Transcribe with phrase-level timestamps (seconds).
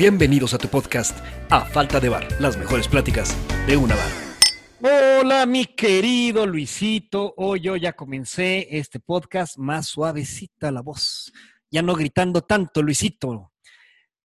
[0.00, 1.14] Bienvenidos a tu podcast
[1.50, 5.20] A Falta de Bar, las mejores pláticas de una bar.
[5.20, 7.34] Hola, mi querido Luisito.
[7.36, 11.30] Hoy yo ya comencé este podcast más suavecita la voz.
[11.70, 13.52] Ya no gritando tanto, Luisito.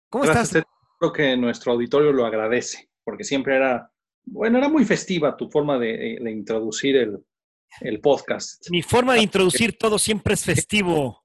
[0.08, 0.50] ¿Cómo estás?
[0.98, 3.92] Creo que nuestro auditorio lo agradece, porque siempre era,
[4.24, 7.24] bueno, era muy festiva tu forma de, introducir el,
[7.80, 8.68] el podcast.
[8.70, 11.24] Mi forma de introducir todo siempre es festivo.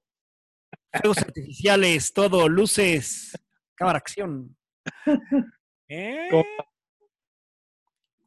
[0.92, 3.32] Fuegos artificiales, todo, luces,
[3.76, 4.56] cámara, acción.
[5.88, 6.28] ¿Eh?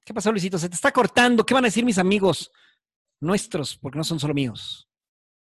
[0.05, 0.57] ¿Qué pasó, Luisito?
[0.57, 1.45] Se te está cortando.
[1.45, 2.51] ¿Qué van a decir mis amigos?
[3.19, 4.87] Nuestros, porque no son solo míos.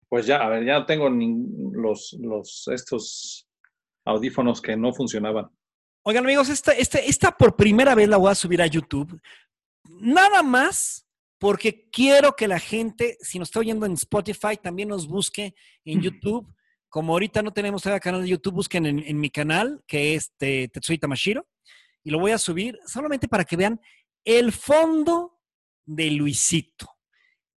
[0.08, 3.48] Pues ya, a ver, ya tengo los, los, estos
[4.04, 5.48] audífonos que no funcionaban.
[6.02, 9.20] Oigan, amigos, esta, esta, esta por primera vez la voy a subir a YouTube.
[9.88, 11.06] Nada más
[11.38, 16.02] porque quiero que la gente, si nos está oyendo en Spotify, también nos busque en
[16.02, 16.52] YouTube
[16.90, 20.98] como ahorita no tenemos todavía canal de YouTube, busquen en, mi canal, que es Tetsuya
[20.98, 21.46] Tamashiro,
[22.02, 23.80] y lo voy a subir solamente para que vean
[24.24, 25.38] el fondo
[25.86, 26.90] de Luisito.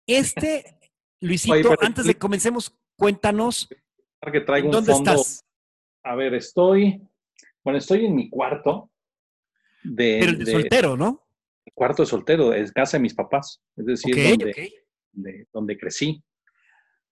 [0.05, 0.79] Este,
[1.19, 3.67] Luisito, antes de comencemos, cuéntanos.
[4.31, 5.43] Que traigo ¿Dónde estás?
[6.03, 7.01] A ver, estoy,
[7.63, 8.91] bueno, estoy en mi cuarto.
[9.83, 11.25] De, Pero de, soltero, ¿no?
[11.65, 14.37] El cuarto de soltero, es casa de mis papás, es decir,
[15.13, 16.23] donde, donde crecí.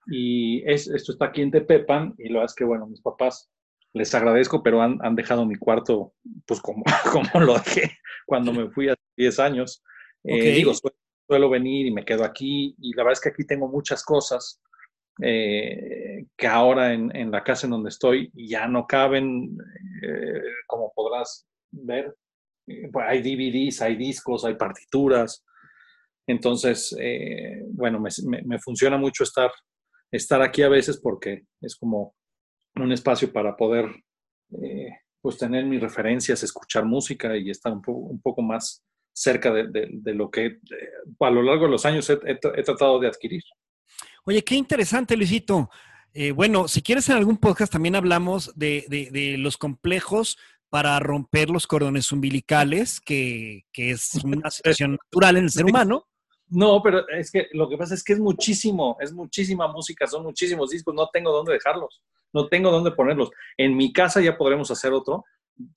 [0.07, 3.51] Y es, esto está aquí en Tepepan y lo es que, bueno, mis papás
[3.93, 6.13] les agradezco, pero han, han dejado mi cuarto,
[6.45, 9.83] pues como, como lo dejé cuando me fui hace 10 años.
[10.23, 10.73] Eh, digo,
[11.27, 14.61] suelo, venir y me quedo aquí y la verdad es que aquí tengo muchas cosas
[15.21, 19.57] eh, que ahora en, en, la casa en donde estoy ya no caben,
[20.03, 22.15] eh, como podrás ver.
[22.65, 25.43] Pues, hay DVDs, hay discos, hay partituras.
[26.27, 26.95] Entonces,
[27.73, 28.09] bueno, me,
[28.45, 29.51] me, funciona mucho estar
[30.11, 32.15] estar aquí a veces porque es como
[32.75, 33.85] un espacio para poder
[34.61, 34.89] eh,
[35.21, 40.29] pues tener mis referencias, escuchar música y estar un, un poco más cerca de, lo
[40.31, 40.59] que
[41.19, 43.43] a lo largo de los años he, tratado de adquirir.
[44.23, 45.69] Oye, qué interesante, Luisito.
[46.13, 50.37] Eh, bueno, si quieres en algún podcast también hablamos de, los complejos
[50.69, 56.07] para romper los cordones umbilicales, que, que es una situación natural en el ser humano.
[56.51, 60.23] No, pero es que lo que pasa es que es muchísimo, es muchísima música, son
[60.23, 62.01] muchísimos discos, no tengo dónde dejarlos,
[62.33, 63.31] no tengo dónde ponerlos.
[63.57, 65.23] En mi casa ya podremos hacer otro,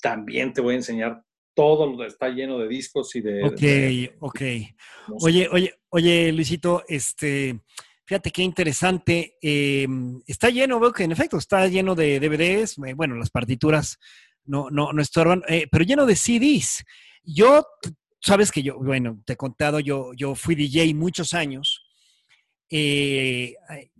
[0.03, 1.23] también te voy a enseñar
[1.55, 3.45] todo, lo está lleno de discos y de...
[3.45, 4.41] Ok, ok.
[5.23, 7.61] Oye, oye, oye, Luisito, este,
[8.05, 12.95] fíjate qué interesante, em, está lleno, veo que en efecto está lleno de DVDs, eh,
[12.95, 14.01] bueno, las partituras
[14.45, 16.85] no, no, no estorban, eh, pero lleno de CDs.
[17.23, 17.65] Yo
[18.25, 21.85] sabes que yo, bueno, te he contado, yo, yo fui DJ muchos años
[22.71, 23.55] eh,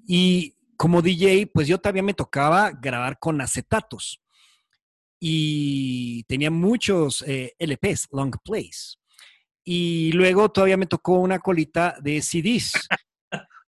[0.07, 4.23] y como DJ, pues yo todavía me tocaba grabar con acetatos
[5.21, 8.99] y tenía muchos eh, LPs, long plays.
[9.65, 12.73] Y luego todavía me tocó una colita de CDs.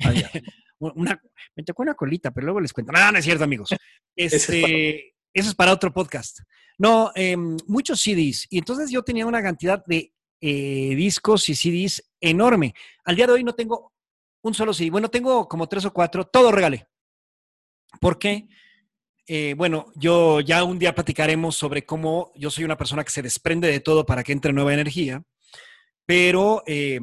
[0.05, 0.13] Ah,
[0.79, 1.19] una,
[1.55, 2.93] me tocó una colita, pero luego les cuento.
[2.93, 3.71] No, no es cierto, amigos.
[4.15, 6.41] Este, eso es para otro podcast.
[6.77, 8.47] No, em, muchos CDs.
[8.51, 12.75] Y entonces yo tenía una cantidad de eh, discos y CDs enorme.
[13.05, 13.93] Al día de hoy no tengo
[14.43, 14.91] un solo CD.
[14.91, 16.87] Bueno, tengo como tres o cuatro, todo regalé.
[18.01, 18.49] ¿Por qué?
[19.27, 23.23] Eh, bueno, yo ya un día platicaremos sobre cómo yo soy una persona que se
[23.23, 25.25] desprende de todo para que entre nueva energía,
[26.05, 27.01] pero eh,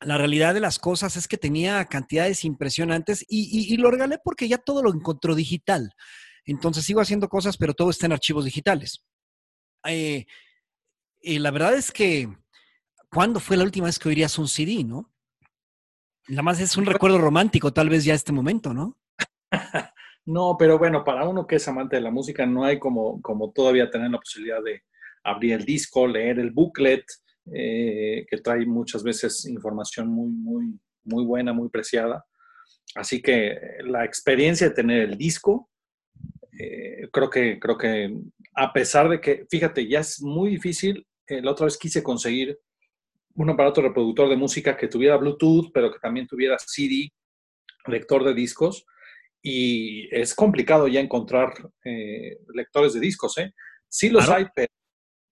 [0.00, 4.56] la realidad de las cosas es que tenía cantidades impresionantes y, lo regalé porque ya
[4.56, 5.92] todo lo encontró digital.
[6.46, 9.04] Entonces sigo haciendo cosas, pero todo está en archivos digitales.
[11.20, 12.28] Y la verdad es que,
[13.10, 15.12] ¿cuándo fue la última vez que oirías un CD, no?
[16.28, 18.98] Nada más es un recuerdo romántico, tal vez ya este momento, ¿no?
[20.26, 23.50] no, pero bueno, para uno que es amante de la música, no hay como, como
[23.50, 24.82] todavía tener la posibilidad de
[25.24, 27.04] abrir el disco, leer el booklet,
[27.52, 32.24] eh, que trae muchas veces información muy, muy, muy buena, muy preciada.
[32.94, 35.70] Así que la experiencia de tener el disco,
[36.58, 38.14] eh, creo, que, creo que
[38.54, 42.58] a pesar de que, fíjate, ya es muy difícil eh, la otra vez quise conseguir
[43.34, 47.12] un aparato reproductor de música que tuviera Bluetooth, pero que también tuviera CD,
[47.86, 48.84] lector de discos,
[49.42, 51.52] y es complicado ya encontrar
[51.84, 53.54] eh, lectores de discos, ¿eh?
[53.88, 54.46] Sí los hay,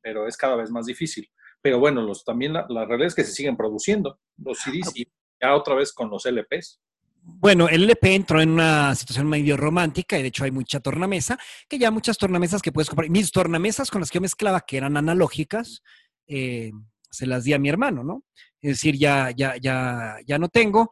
[0.02, 1.28] pero, es cada vez más difícil.
[1.60, 5.08] Pero bueno, los, también la, la, realidad es que se siguen produciendo los CDs y
[5.42, 6.80] ya otra vez con los LPs.
[7.28, 11.36] Bueno, el LP entró en una situación medio romántica y de hecho hay mucha tornamesa,
[11.68, 13.10] que ya muchas tornamesas que puedes comprar.
[13.10, 15.82] Mis tornamesas con las que yo mezclaba, que eran analógicas,
[16.28, 16.70] eh,
[17.10, 18.22] se las di a mi hermano, ¿no?
[18.62, 20.88] Es decir, ya, ya, ya, ya no tengo.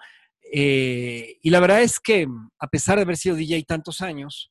[0.53, 2.27] Eh, y la verdad es que
[2.59, 4.51] a pesar de haber sido DJ tantos años,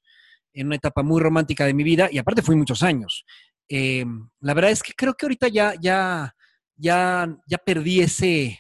[0.54, 3.26] en una etapa muy romántica de mi vida, y aparte fui muchos años,
[3.70, 4.06] Eh,
[4.42, 6.36] la verdad es que creo que ahorita ya, ya,
[6.76, 8.60] ya, ya perdí ese,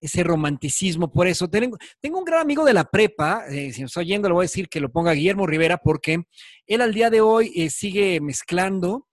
[0.00, 1.48] ese romanticismo por eso.
[1.48, 4.42] Tengo, tengo, un gran amigo de la prepa, eh, si me está oyendo, le voy
[4.42, 6.24] a decir que lo ponga Guillermo Rivera, porque
[6.66, 9.06] él al día de hoy eh, sigue mezclando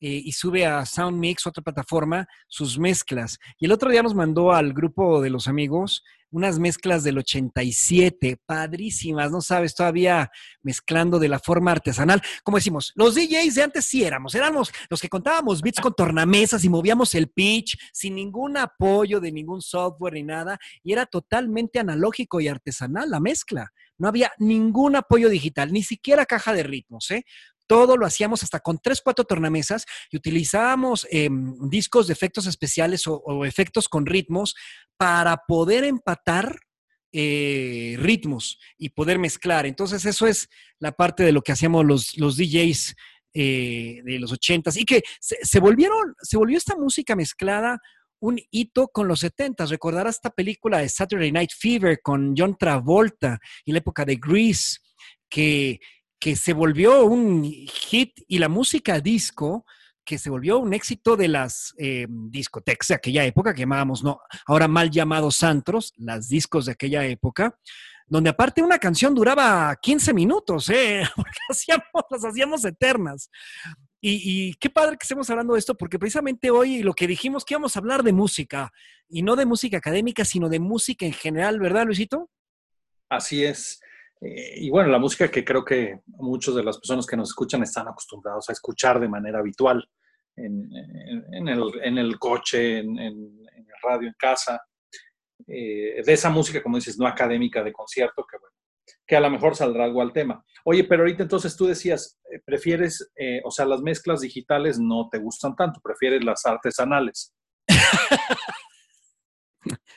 [0.00, 3.38] eh, y sube a SoundMix, otra plataforma, sus mezclas.
[3.58, 8.38] Y el otro día nos mandó al grupo de los amigos unas mezclas del 87,
[8.44, 10.30] padrísimas, no sabes, todavía
[10.62, 12.20] mezclando de la forma artesanal.
[12.42, 16.64] Como decimos, los DJs de antes sí éramos, éramos los que contábamos beats con tornamesas
[16.64, 21.78] y movíamos el pitch sin ningún apoyo de ningún software ni nada, y era totalmente
[21.78, 23.70] analógico y artesanal la mezcla.
[23.98, 27.24] No había ningún apoyo digital, ni siquiera caja de ritmos, ¿eh?
[27.72, 33.04] Todo lo hacíamos hasta con tres, cuatro tornamesas y utilizábamos em, discos de efectos especiales
[33.06, 34.54] o, efectos con ritmos
[34.98, 36.60] para poder empatar
[37.12, 39.64] eh, ritmos y poder mezclar.
[39.64, 42.94] Entonces, eso es la parte de lo que hacíamos los, los DJs
[43.32, 47.80] eh, de los ochentas y que se, volvieron, se volvió esta música mezclada
[48.20, 49.70] un hito con los setentas.
[49.70, 54.78] Recordará esta película de Saturday Night Fever con John Travolta y la época de Grease,
[55.30, 55.80] que
[56.22, 59.66] que se volvió un hit y la música disco
[60.04, 64.20] que se volvió un éxito de las eh, discotecas de aquella época, que llamábamos, no,
[64.46, 67.58] ahora mal llamados antros, las discos de aquella época,
[68.06, 71.02] donde aparte una canción duraba 15 minutos, ¿eh?
[71.16, 73.28] porque hacíamos, las hacíamos eternas.
[74.00, 77.44] Y, y, qué padre que estemos hablando de esto, porque precisamente hoy lo que dijimos
[77.44, 78.72] que íbamos a hablar de música,
[79.08, 82.30] y no de música académica, sino de música en general, ¿verdad, Luisito?
[83.08, 83.80] Así es.
[84.22, 87.62] Eh, y bueno, la música que creo que muchas de las personas que nos escuchan
[87.62, 89.84] están acostumbrados a escuchar de manera habitual
[90.36, 90.70] en,
[91.48, 93.28] el, coche, en, el
[93.82, 94.62] radio, en casa.
[95.46, 98.54] Eh, de esa música, como dices, no académica de concierto, que bueno,
[99.06, 100.44] que a lo mejor saldrá algo al tema.
[100.64, 103.12] Oye, pero ahorita entonces tú decías, eh, prefieres,
[103.44, 107.34] o sea, las mezclas digitales no te gustan tanto, prefieres las artesanales.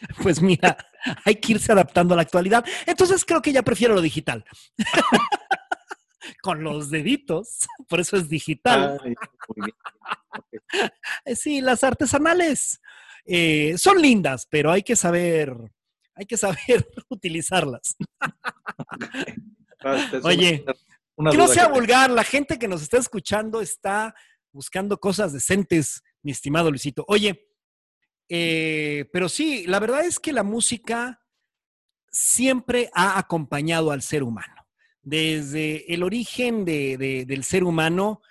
[0.21, 0.77] Pues mira,
[1.23, 2.65] hay que irse adaptando a la actualidad.
[2.85, 4.45] Entonces creo que ya prefiero lo digital.
[6.41, 8.99] Con los deditos, por eso es digital.
[11.35, 12.81] Sí, las artesanales
[13.25, 15.55] eh, son lindas, pero hay que saber,
[16.13, 17.95] hay que saber utilizarlas.
[20.23, 20.65] Oye,
[21.31, 24.13] que no sea vulgar, la gente que nos está escuchando está
[24.51, 27.05] buscando cosas decentes, mi estimado Luisito.
[27.07, 27.47] Oye,
[28.29, 31.21] eh, pero sí, la verdad es que la música
[32.11, 34.53] siempre ha acompañado al ser humano.
[35.01, 38.21] Desde el origen del ser humano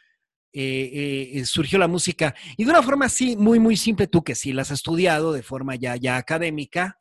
[0.52, 2.34] eh, eh, surgió la música.
[2.56, 5.42] Y de una forma así, muy, muy simple, tú que sí la has estudiado de
[5.42, 6.98] forma ya, ya académica,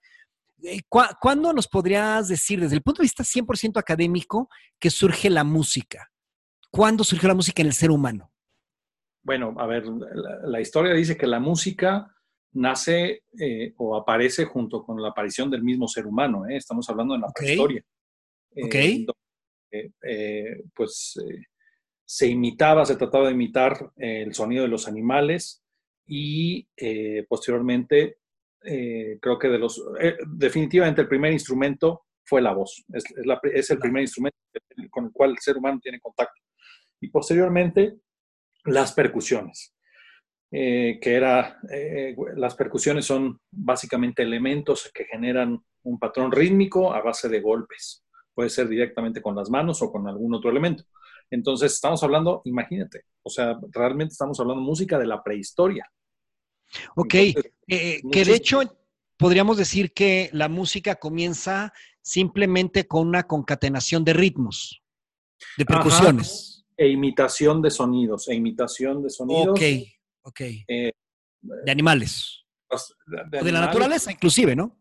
[1.19, 4.49] ¿cuándo nos podrías decir, desde el punto de vista 100% académico,
[4.79, 6.09] que surge la música?
[6.69, 8.31] ¿Cuándo surgió la música en el ser humano?
[9.23, 9.85] Bueno, a ver,
[10.43, 12.12] la historia dice que la música
[12.53, 16.47] nace eh, o aparece junto con la aparición del mismo ser humano.
[16.47, 16.57] ¿eh?
[16.57, 17.83] Estamos hablando de la prehistoria.
[19.71, 21.15] Eh, pues
[22.05, 25.63] se imitaba, se trataba de imitar el sonido de los animales
[26.05, 26.67] y
[27.27, 28.17] posteriormente
[28.61, 29.83] creo que de los,
[30.27, 32.83] definitivamente el primer instrumento fue la voz.
[32.93, 33.03] Es,
[33.51, 34.37] es el primer instrumento
[34.91, 36.39] con el cual el ser humano tiene contacto.
[37.01, 37.95] Y posteriormente
[38.65, 39.73] las percusiones.
[40.55, 47.01] Eh, que era, eh, las percusiones son básicamente elementos que generan un patrón rítmico a
[47.01, 48.05] base de golpes.
[48.35, 50.83] Puede ser directamente con las manos o con algún otro elemento.
[51.31, 55.91] Entonces, estamos hablando, imagínate, o sea, realmente estamos hablando música de la prehistoria.
[56.95, 58.61] Ok, eh, que de hecho
[59.17, 64.83] podríamos decir que la música comienza simplemente con una concatenación de ritmos,
[65.57, 66.63] de percusiones.
[66.77, 69.59] E imitación de sonidos, e imitación de sonidos.
[69.59, 69.61] Ok,
[70.23, 70.41] Ok.
[70.67, 70.91] Eh,
[71.41, 72.45] de animales.
[73.31, 74.79] de, la naturaleza, inclusive, ¿no?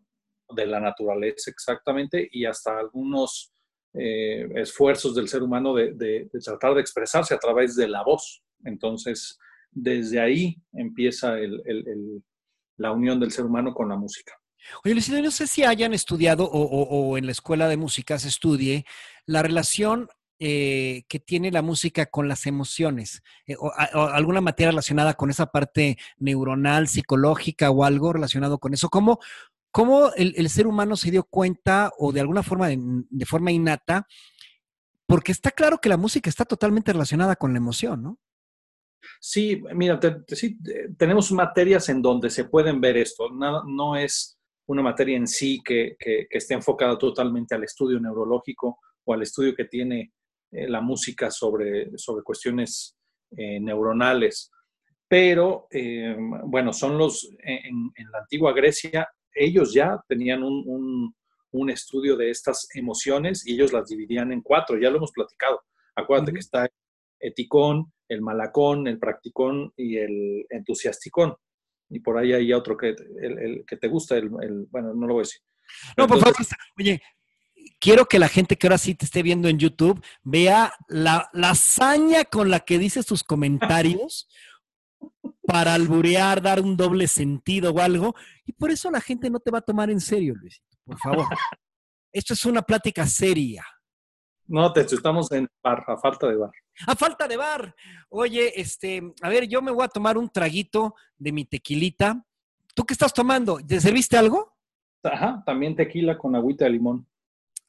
[0.49, 3.53] De la naturaleza, exactamente, y hasta algunos
[3.95, 8.43] eh, esfuerzos del ser humano de, tratar de expresarse a través de la voz.
[8.65, 9.39] Entonces,
[9.71, 11.37] desde ahí empieza
[12.77, 14.35] la unión del ser humano con la música.
[14.85, 18.29] Oye, Luciano, no sé si hayan estudiado o, o, en la escuela de música se
[18.29, 18.85] estudie
[19.27, 20.09] la relación
[20.45, 23.23] eh, que tiene la música con las emociones?
[23.47, 28.89] Eh, o, alguna materia relacionada con esa parte neuronal, psicológica o algo relacionado con eso.
[28.89, 29.21] ¿Cómo,
[29.71, 34.09] cómo el, ser humano se dio cuenta o de alguna forma, de, forma innata?
[35.07, 38.19] Porque está claro que la música está totalmente relacionada con la emoción, ¿no?
[39.21, 40.59] Sí, mira, sí,
[40.99, 43.31] tenemos materias en donde se pueden ver esto.
[43.31, 48.01] No, no es una materia en sí que, que, que, esté enfocada totalmente al estudio
[48.01, 50.13] neurológico o al estudio que tiene
[50.53, 52.95] eh, la música sobre, sobre cuestiones
[53.35, 54.51] eh, neuronales.
[55.09, 61.15] pero eh, bueno, son los, en, la antigua Grecia, ellos ya tenían un,
[61.71, 65.61] estudio de estas emociones y ellos las dividían en cuatro, ya lo hemos platicado.
[65.95, 66.71] Acuérdate que está el
[67.21, 71.35] eticón, el malacón, el practicón y el entusiasticón.
[71.89, 75.21] Y por ahí hay otro que, el, que te gusta, el, bueno, no lo voy
[75.21, 75.41] a decir.
[75.97, 76.35] No, por favor,
[76.79, 77.01] oye,
[77.83, 81.51] quiero que la gente que ahora sí te esté viendo en YouTube vea la, la
[81.51, 84.29] hazaña con la que dices tus comentarios
[85.47, 88.15] para alburear, dar un doble sentido o algo.
[88.47, 91.27] Y por eso la gente no te va a tomar en serio, Luisito, por favor.
[92.13, 93.65] Esto es una plática seria.
[94.47, 96.51] No, te estamos en bar, a falta de bar.
[96.87, 97.75] A falta de bar.
[98.11, 102.25] Oye, este, a ver, yo me voy a tomar un traguito de mi tequilita.
[102.75, 103.59] ¿Tú qué estás tomando?
[103.67, 104.57] ¿Te serviste algo?
[105.03, 107.09] Ajá, también tequila con agüita de limón.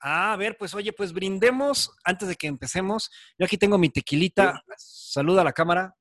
[0.05, 3.09] Ah, a ver, pues oye, pues brindemos antes de que empecemos.
[3.39, 4.61] Yo aquí tengo mi tequilita.
[4.75, 5.95] Saluda a la cámara.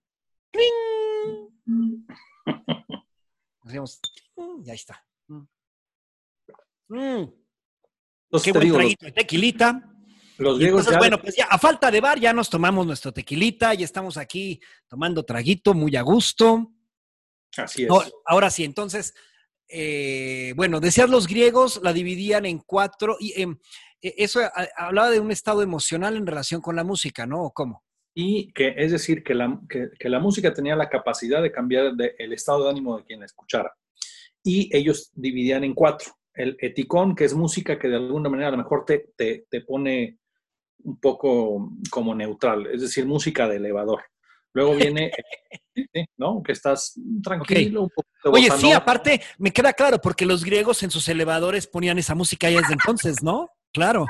[3.60, 4.00] Hacemos,
[4.62, 5.06] ya está.
[6.88, 7.24] Mm.
[8.42, 9.88] Qué buen traguito de tequilita.
[10.38, 13.84] Los griegos bueno, pues ya a falta de bar ya nos tomamos nuestro tequilita, y
[13.84, 16.72] estamos aquí tomando traguito muy a gusto.
[17.56, 17.90] Así es.
[18.26, 19.14] ahora sí, entonces,
[19.68, 23.58] eh, bueno, decías los griegos la dividían en cuatro y em, e,
[24.02, 24.40] eso
[24.76, 27.44] hablaba de un estado emocional en relación con la música, ¿no?
[27.44, 27.82] ¿O cómo?
[28.14, 32.32] y que es decir, que la, que, la música tenía la capacidad de cambiar el
[32.32, 33.74] estado de ánimo de quien la escuchara.
[34.42, 36.12] Y ellos dividían en cuatro.
[36.34, 39.60] El eticón, que es música que de alguna manera a lo mejor te, te, te
[39.62, 40.18] pone
[40.84, 44.02] un poco como neutral, es decir, música de elevador.
[44.54, 45.10] Luego viene,
[46.18, 46.42] ¿no?
[46.42, 47.84] Que estás tranquilo.
[47.84, 51.98] Un poco Oye, sí, aparte, me queda claro, porque los griegos en sus elevadores ponían
[51.98, 53.48] esa música ya desde entonces, ¿no?
[53.72, 54.06] Claro.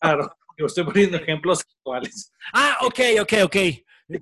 [0.00, 2.32] Claro estoy poniendo ejemplos actuales.
[2.54, 3.56] Ah, ok, ok, ok.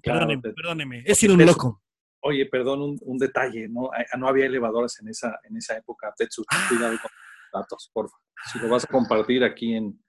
[0.03, 1.03] Perdóneme, perdóneme.
[1.07, 1.83] Es ir un loco.
[2.23, 3.91] Oye, perdón, un, detalle, ¿no?
[4.19, 6.13] No había elevadores en esa, en esa época.
[6.17, 6.67] Tetsu, ah.
[6.69, 7.11] cuidado con
[7.53, 8.21] datos, por favor.
[8.51, 10.03] Si lo vas a compartir aquí en,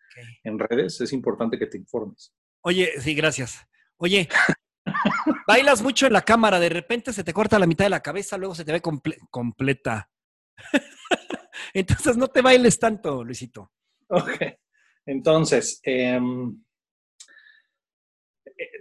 [0.43, 2.33] en redes, es importante que te informes.
[2.61, 3.67] Oye, sí, gracias.
[3.97, 4.29] Oye,
[5.47, 8.37] bailas mucho en la cámara, de repente se te corta la mitad de la cabeza,
[8.37, 8.81] luego se te ve
[9.29, 10.09] completa.
[11.73, 13.71] Entonces no te bailes tanto, Luisito.
[14.07, 14.41] Ok.
[15.05, 16.57] Entonces, em,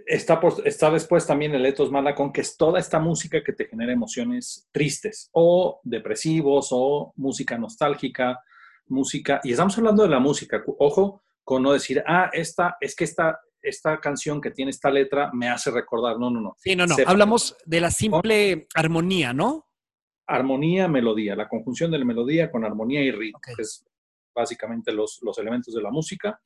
[0.05, 3.93] está, está después también el etos malacón, que es toda esta música que te genera
[3.93, 8.39] emociones tristes o depresivos o música nostálgica,
[8.87, 13.03] música, y estamos hablando de la música, ojo con no decir, ah, esta, es que
[13.03, 16.55] esta, esta canción que tiene esta letra me hace recordar, no, no, no.
[16.57, 19.67] Sí, no, no, hablamos de la simple armonía, ¿no?
[20.27, 23.85] Armonía, melodía, la conjunción de la melodía con armonía y ritmo, es
[24.35, 26.39] básicamente los, los elementos de la música.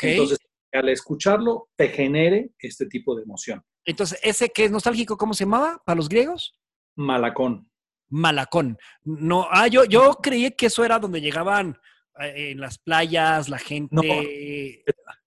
[0.00, 0.38] Entonces,
[0.72, 3.62] al escucharlo, te genere este tipo de emoción.
[3.84, 6.54] Entonces, ¿ese que es nostálgico, cómo se llamaba para los griegos?
[6.96, 7.68] Malacón.
[8.08, 8.78] Malacón.
[9.02, 11.78] No, ah, yo, yo creí que eso era donde llegaban
[12.20, 13.94] eh, en las playas, la gente.
[13.94, 14.02] No,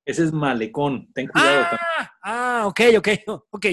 [0.06, 1.66] ese es malecón, ten cuidado.
[1.72, 3.08] Ah, ah ok, ok,
[3.52, 3.66] ok.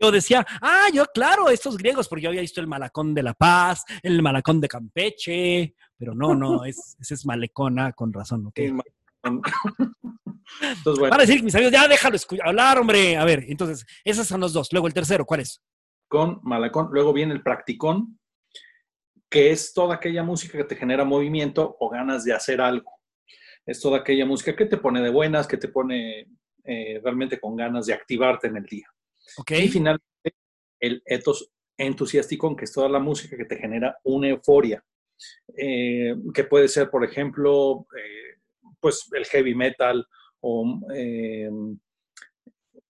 [0.00, 3.34] Yo decía, ah, yo, claro, estos griegos, porque yo había visto el Malacón de La
[3.34, 8.58] Paz, el Malacón de Campeche, pero no, no, es, ese es Malecona, con razón, ¿ok?
[10.60, 11.10] Entonces, bueno.
[11.10, 13.16] Van a decir mis amigos, ya déjalo hablar, hombre.
[13.16, 14.72] A ver, entonces, esos son los dos.
[14.72, 15.62] Luego el tercero, ¿cuál es?
[16.08, 16.88] Con Malacón.
[16.90, 18.18] Luego viene el Practicón,
[19.28, 22.90] que es toda aquella música que te genera movimiento o ganas de hacer algo.
[23.66, 26.26] Es toda aquella música que te pone de buenas, que te pone
[26.64, 28.86] eh, realmente con ganas de activarte en el día.
[29.48, 30.34] Y finalmente,
[30.80, 34.84] el etos entusiástico, que es toda la música que te genera una euforia,
[35.56, 38.40] eh, que puede ser, por ejemplo, eh,
[38.80, 40.06] pues el heavy metal
[40.40, 41.50] o eh,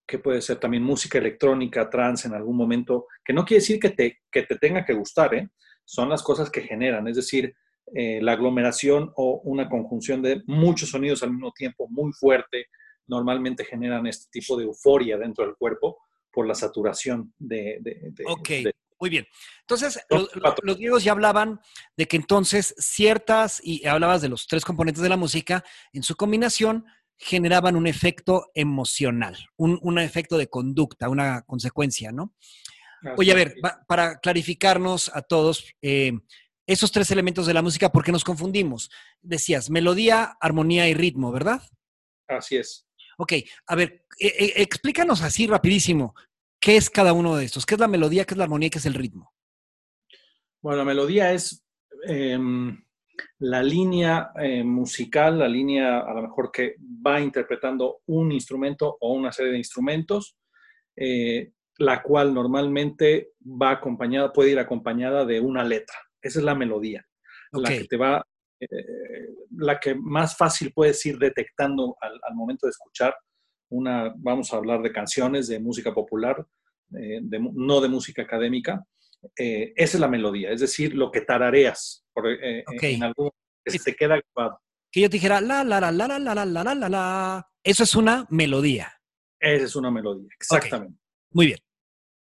[0.07, 3.91] que puede ser también música electrónica, trance en algún momento, que no quiere decir que
[3.91, 5.51] te, que te tenga que gustar,
[5.85, 7.55] son las cosas que generan, es decir,
[7.91, 12.67] la aglomeración o una conjunción de muchos sonidos al mismo tiempo muy fuerte,
[13.07, 15.99] normalmente generan este tipo de euforia dentro del cuerpo
[16.39, 17.81] por la saturación de...
[18.29, 18.51] ok,
[19.01, 19.27] muy bien.
[19.63, 21.59] Entonces, los, griegos ya hablaban
[21.97, 26.15] de que entonces ciertas, y hablabas de los tres componentes de la música, en su
[26.15, 32.37] combinación generaban un efecto emocional, un, efecto de conducta, una consecuencia, ¿no?
[33.17, 33.57] Oye, a ver,
[33.89, 36.13] para clarificarnos a todos, eh,
[36.69, 38.93] esos tres elementos de la música, ¿por qué nos confundimos?
[39.23, 41.63] Decías, melodía, armonía y ritmo, ¿verdad?
[42.29, 42.85] Así es.
[43.21, 43.33] Ok,
[43.67, 46.15] a ver, e, e, explícanos así rapidísimo,
[46.61, 47.67] ¿qué es cada uno de estos?
[47.67, 49.33] ¿Qué es la melodía, qué es la armonía, qué es el ritmo?
[50.61, 51.65] Bueno, la melodía es
[52.07, 52.85] em,
[53.39, 59.13] la línea eh, musical, la línea a lo mejor que va interpretando un instrumento o
[59.13, 60.37] una serie de instrumentos.
[60.97, 65.97] Eh, la cual normalmente va acompañada, puede ir acompañada de una letra.
[66.21, 67.07] Esa es la melodía,
[67.53, 68.27] la que te va,
[68.61, 68.67] eh,
[69.57, 73.15] la que más fácil puedes ir detectando al, momento de escuchar
[73.71, 76.47] una, vamos a hablar de canciones, de música popular,
[76.99, 78.85] eh, no de música académica.
[79.37, 83.31] esa es la melodía, es decir, lo que tarareas en algún
[83.65, 84.61] que se queda grabado.
[84.91, 87.51] Que yo te dijera la la la la la la la la la la.
[87.63, 88.93] Eso es una melodía.
[89.39, 90.99] Esa es una melodía, exactamente.
[91.33, 91.59] Muy bien.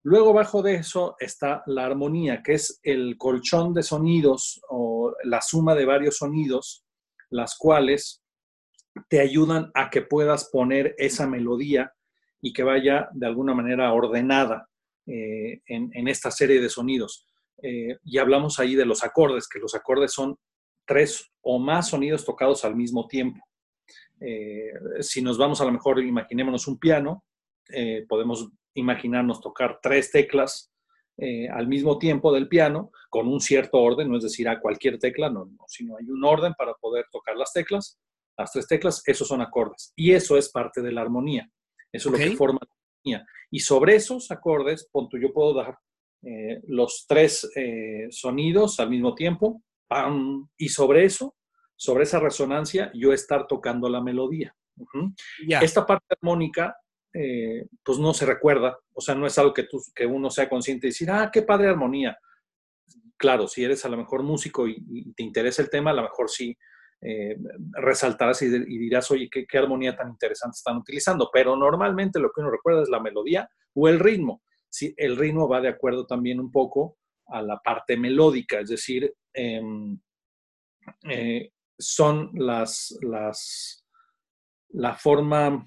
[0.05, 5.41] Luego, bajo de eso, está la armonía, que es el colchón de sonidos o la
[5.41, 6.85] suma de varios sonidos,
[7.31, 8.22] las cuales
[9.09, 11.93] te ayudan a que puedas poner esa melodía
[12.41, 14.69] y que vaya de alguna manera ordenada
[15.07, 17.27] eh, en, esta serie de sonidos.
[17.63, 20.37] Eh, y hablamos ahí de los acordes, que los acordes son
[20.85, 23.41] tres o más sonidos tocados al mismo tiempo.
[24.21, 27.25] Eh, si nos vamos a lo mejor, imaginémonos un piano,
[28.07, 30.71] podemos imaginarnos tocar tres teclas
[31.51, 35.31] al mismo tiempo del piano con un cierto orden, no es decir a cualquier tecla,
[35.31, 37.99] no, sino hay un orden para poder tocar las teclas,
[38.37, 39.93] las tres teclas, esos son acordes.
[39.97, 41.51] Y eso es parte de la armonía,
[41.93, 43.27] eso es lo que forma la armonía.
[43.51, 45.79] Y sobre esos acordes, punto, yo puedo dar
[46.69, 47.51] los tres
[48.11, 49.63] sonidos al mismo tiempo,
[50.57, 51.35] y sobre eso
[51.83, 54.55] sobre esa resonancia, yo estar tocando la melodía.
[55.61, 56.77] Esta parte armónica,
[57.13, 60.49] eh, pues no se recuerda, o sea, no es algo que, tú, que uno sea
[60.49, 62.17] consciente y decir, ah, qué padre armonía.
[63.17, 66.31] Claro, si eres a lo mejor músico y, te interesa el tema, a lo mejor
[66.31, 66.57] sí
[67.05, 67.37] eh,
[67.73, 71.31] resaltarás y, dirás, oye, ¿qué, armonía tan interesante están utilizando.
[71.33, 74.43] Pero normalmente lo que uno recuerda es la melodía o el ritmo.
[74.71, 79.13] Sí, el ritmo va de acuerdo también un poco a la parte melódica, es decir,
[79.33, 79.99] em,
[81.09, 83.85] eh, son las, las
[84.69, 85.67] la forma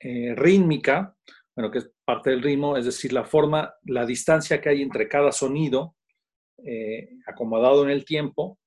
[0.00, 1.16] eh, rítmica,
[1.54, 5.08] bueno, que es parte del ritmo, es decir, la forma, la distancia que hay entre
[5.08, 5.96] cada sonido
[6.64, 8.58] eh, acomodado en el tiempo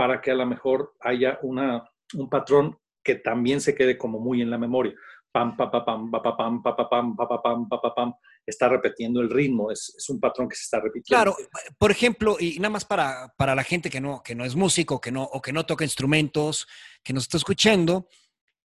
[0.00, 4.40] para que a lo mejor haya una, un patrón que también se quede como muy
[4.40, 4.94] en la memoria.
[5.30, 7.94] Pam, pa, pa, pam, pa, pa, pam, pa, pa, pam, pa, pa, pam, pa, pa,
[7.94, 8.14] pam
[8.46, 11.22] está repitiendo el ritmo, es, es, un patrón que se está repitiendo.
[11.22, 11.36] Claro,
[11.76, 15.02] por ejemplo, y nada más para, para la gente que no, que no es músico
[15.02, 16.66] que no, o que no toca instrumentos,
[17.04, 18.08] que nos está escuchando,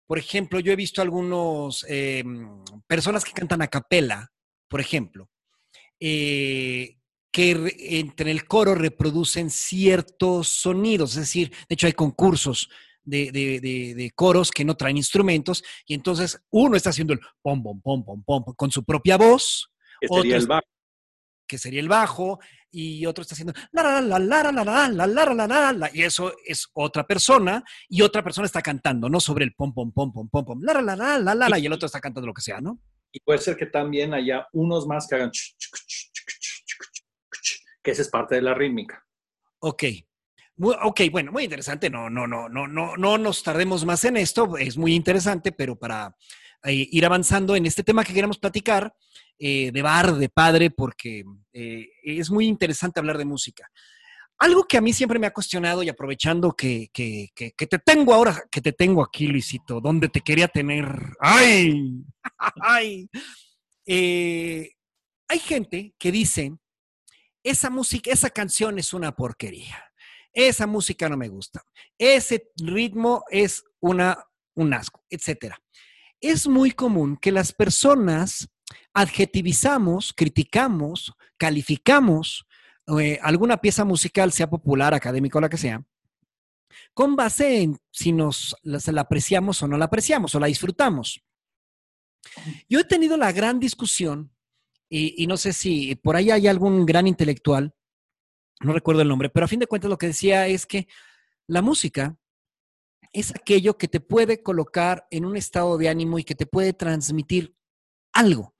[0.05, 4.31] por ejemplo, yo he visto algunos em, personas que cantan a capela,
[4.67, 5.31] por ejemplo,
[5.99, 6.99] eh,
[7.33, 12.69] que entre el coro reproducen ciertos sonidos, es decir, de hecho hay concursos
[13.03, 13.59] de, de,
[13.95, 18.05] de, coros que no traen instrumentos y entonces uno está haciendo el pom, pom, pom,
[18.05, 20.67] pom, pom con su propia voz, que otro sería el bajo.
[21.47, 25.07] que sería el bajo, y otro está haciendo la, la, la, la, la la la
[25.07, 29.19] la la la la y eso es otra persona, y otra persona está cantando, ¿no?
[29.19, 31.73] Sobre el pom, pom, pom, pom, pom, pom, la, la, la, la, la, y el
[31.73, 32.79] otro está cantando lo que sea, ¿no?
[33.11, 35.31] Y puede ser que también haya unos más que hagan
[37.83, 39.05] que esa es parte de la rítmica.
[39.59, 39.83] Ok,
[40.59, 41.89] ok, bueno, muy interesante.
[41.89, 44.57] No, no, no, no, no, no nos tardemos más en esto.
[44.57, 46.15] Es muy interesante, pero para
[46.65, 48.93] eh, ir avanzando en este tema que queremos platicar,
[49.37, 53.69] eh, de bar, de padre, porque eh, es muy interesante hablar de música.
[54.39, 58.13] Algo que a mí siempre me ha cuestionado y aprovechando que, que, que, te tengo
[58.13, 60.85] ahora, que te tengo aquí, Luisito, donde te quería tener.
[61.19, 62.03] ¡Ay!
[62.61, 63.09] ¡Ay!
[63.85, 66.53] hay gente que dice,
[67.43, 69.93] esa música, esa canción es una porquería
[70.33, 71.63] esa música no me gusta,
[71.97, 74.17] ese ritmo es una,
[74.55, 75.53] un asco, etc.
[76.19, 78.49] Es muy común que las personas
[78.93, 82.47] adjetivizamos, criticamos, calificamos
[82.99, 85.85] eh, alguna pieza musical, sea popular, académica o la que sea,
[86.93, 91.21] con base en si nos la, la apreciamos o no la apreciamos o la disfrutamos.
[92.67, 94.33] Yo he tenido la gran discusión,
[94.95, 97.73] y, no sé si por ahí hay algún gran intelectual
[98.63, 100.87] no recuerdo el nombre, pero a fin de cuentas lo que decía es que
[101.47, 102.17] la música
[103.11, 106.73] es aquello que te puede colocar en un estado de ánimo y que te puede
[106.73, 107.55] transmitir
[108.13, 108.55] algo.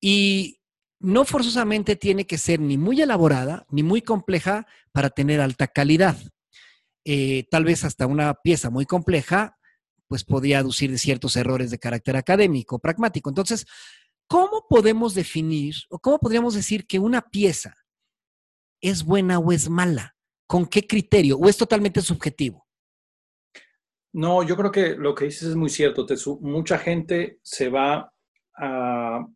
[0.00, 0.60] Y
[0.98, 6.16] no forzosamente tiene que ser ni muy elaborada ni muy compleja para tener alta calidad.
[7.04, 9.58] Eh, tal vez hasta una pieza muy compleja,
[10.08, 13.28] pues podía aducir ciertos errores de carácter académico, pragmático.
[13.28, 13.66] Entonces,
[14.28, 17.74] ¿cómo podemos definir o cómo podríamos decir que una pieza
[18.80, 20.14] es buena o es mala?
[20.46, 21.38] ¿Con qué criterio?
[21.38, 22.66] ¿O es totalmente subjetivo?
[24.12, 26.06] No, yo creo que lo que dices es muy cierto.
[26.40, 28.12] mucha gente se va
[28.56, 29.26] a,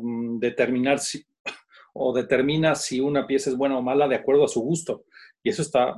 [0.00, 1.26] mm, determinar si,
[1.92, 5.04] o determina si una pieza es buena o mala de acuerdo a su gusto.
[5.42, 5.94] Y eso está,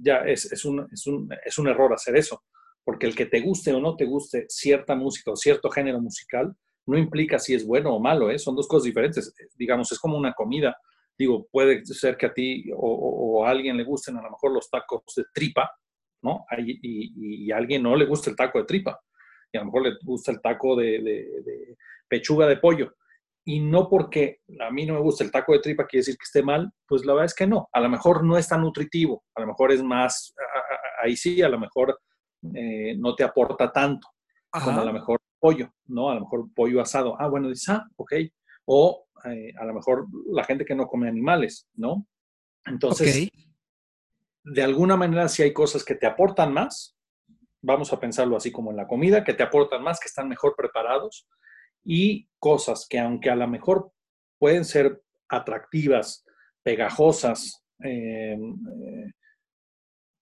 [0.00, 2.44] ya es, un, es, un, es un error hacer eso,
[2.84, 6.54] porque el que te guste o no te guste cierta música o cierto género musical
[6.90, 8.38] no implica si es bueno o malo, ¿eh?
[8.38, 9.34] son dos cosas diferentes.
[9.56, 10.76] Digamos, es como una comida.
[11.16, 14.68] Digo, puede ser que a ti o, a alguien le gusten a lo mejor los
[14.68, 15.70] tacos de tripa,
[16.22, 16.44] ¿no?
[16.58, 19.00] Y, a alguien no le gusta el taco de tripa.
[19.52, 21.76] Y a lo mejor le gusta el taco de
[22.08, 22.92] pechuga de pollo
[23.44, 26.24] y no porque a mí no me gusta el taco de tripa quiere decir que
[26.24, 27.68] esté mal, pues la verdad es que no.
[27.72, 30.34] A lo mejor no es tan nutritivo, a lo mejor es más,
[31.02, 31.98] ahí sí, a lo mejor
[32.54, 34.08] eh, no te aporta tanto
[34.50, 36.10] como a lo mejor pollo, ¿no?
[36.10, 37.16] A lo mejor pollo asado.
[37.18, 38.12] Ah, bueno, dices, ah, ok.
[38.66, 42.06] O eh, a lo mejor la gente que no come animales, ¿no?
[42.64, 43.28] Entonces,
[44.44, 46.96] de alguna manera, si hay cosas que te aportan más,
[47.62, 50.54] vamos a pensarlo así como en la comida, que te aportan más, que están mejor
[50.56, 51.26] preparados,
[51.82, 53.92] y cosas que aunque a lo mejor
[54.38, 56.24] pueden ser atractivas,
[56.62, 59.12] pegajosas, eh, eh,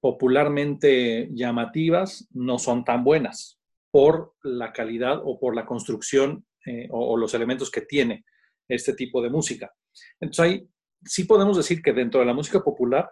[0.01, 3.58] popularmente llamativas, no son tan buenas
[3.90, 8.24] por la calidad o por la construcción eh, o, los elementos que tiene
[8.68, 9.72] este tipo de música.
[10.20, 10.68] Entonces, ahí
[11.05, 13.11] sí podemos decir que dentro de la música popular,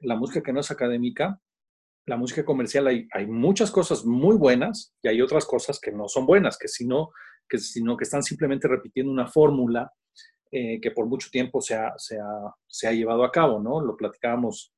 [0.00, 1.40] la música que no es académica,
[2.06, 6.08] la música comercial hay, hay muchas cosas muy buenas y hay otras cosas que no
[6.08, 7.10] son buenas, que si no
[7.48, 9.92] que, sino que están simplemente repitiendo una fórmula
[10.50, 13.80] eh, que por mucho tiempo se ha, se, ha, llevado a cabo, ¿no?
[13.80, 14.72] Lo platicábamos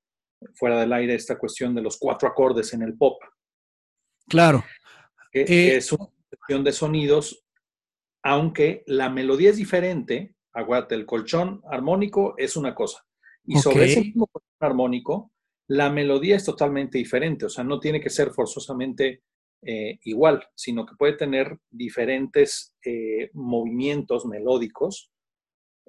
[0.55, 3.21] fuera del aire, esta cuestión de los cuatro acordes en el pop.
[4.29, 4.65] Claro.
[5.33, 7.45] Que, eh, es una cuestión de sonidos,
[8.23, 13.05] aunque la melodía es diferente, aguante, el colchón armónico es una cosa.
[13.45, 15.33] Y sobre ese mismo colchón armónico,
[15.69, 19.23] la melodía es totalmente diferente, o sea, no tiene que ser forzosamente
[19.63, 25.11] eh, igual, sino que puede tener diferentes eh, movimientos melódicos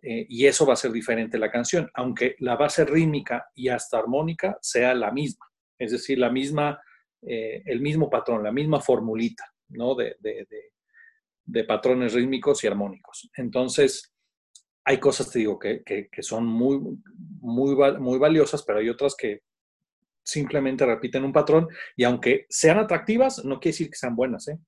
[0.01, 3.99] eh, y eso va a ser diferente la canción, aunque la base rítmica y hasta
[3.99, 5.45] armónica sea la misma,
[5.77, 6.81] es decir, la misma,
[7.21, 9.95] el mismo patrón, la misma formulita, ¿no?
[9.95, 13.29] De, de, patrones rítmicos y armónicos.
[13.35, 14.13] Entonces,
[14.85, 16.79] hay cosas, te digo, que, que son muy,
[17.41, 19.41] muy, muy valiosas, pero hay otras que
[20.29, 24.47] simplemente repiten un patrón y aunque sean atractivas, no quiere decir que sean buenas.
[24.47, 24.59] ¿eh?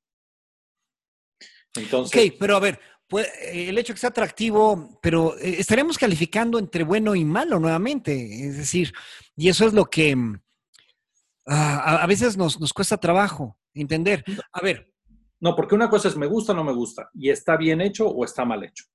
[1.76, 2.80] Entonces, ok, pero a ver,
[3.52, 8.14] el hecho que sea atractivo, pero eh, estaremos calificando entre bueno y malo nuevamente.
[8.48, 8.94] Es decir,
[9.36, 10.16] y eso es lo que
[11.46, 14.24] mm, a, veces nos, nos, cuesta trabajo entender.
[14.52, 14.92] A ver.
[15.40, 18.08] No, porque una cosa es me gusta o no me gusta, y está bien hecho
[18.08, 18.86] o está mal hecho.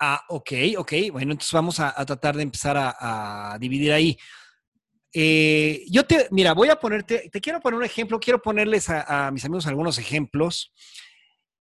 [0.00, 0.92] Ah, ok, ok.
[1.12, 4.16] Bueno, entonces vamos a, tratar de empezar a dividir ahí.
[5.12, 9.30] Eh, yo te, mira, voy a ponerte, te quiero poner un ejemplo, quiero ponerles a,
[9.32, 10.72] mis amigos algunos ejemplos.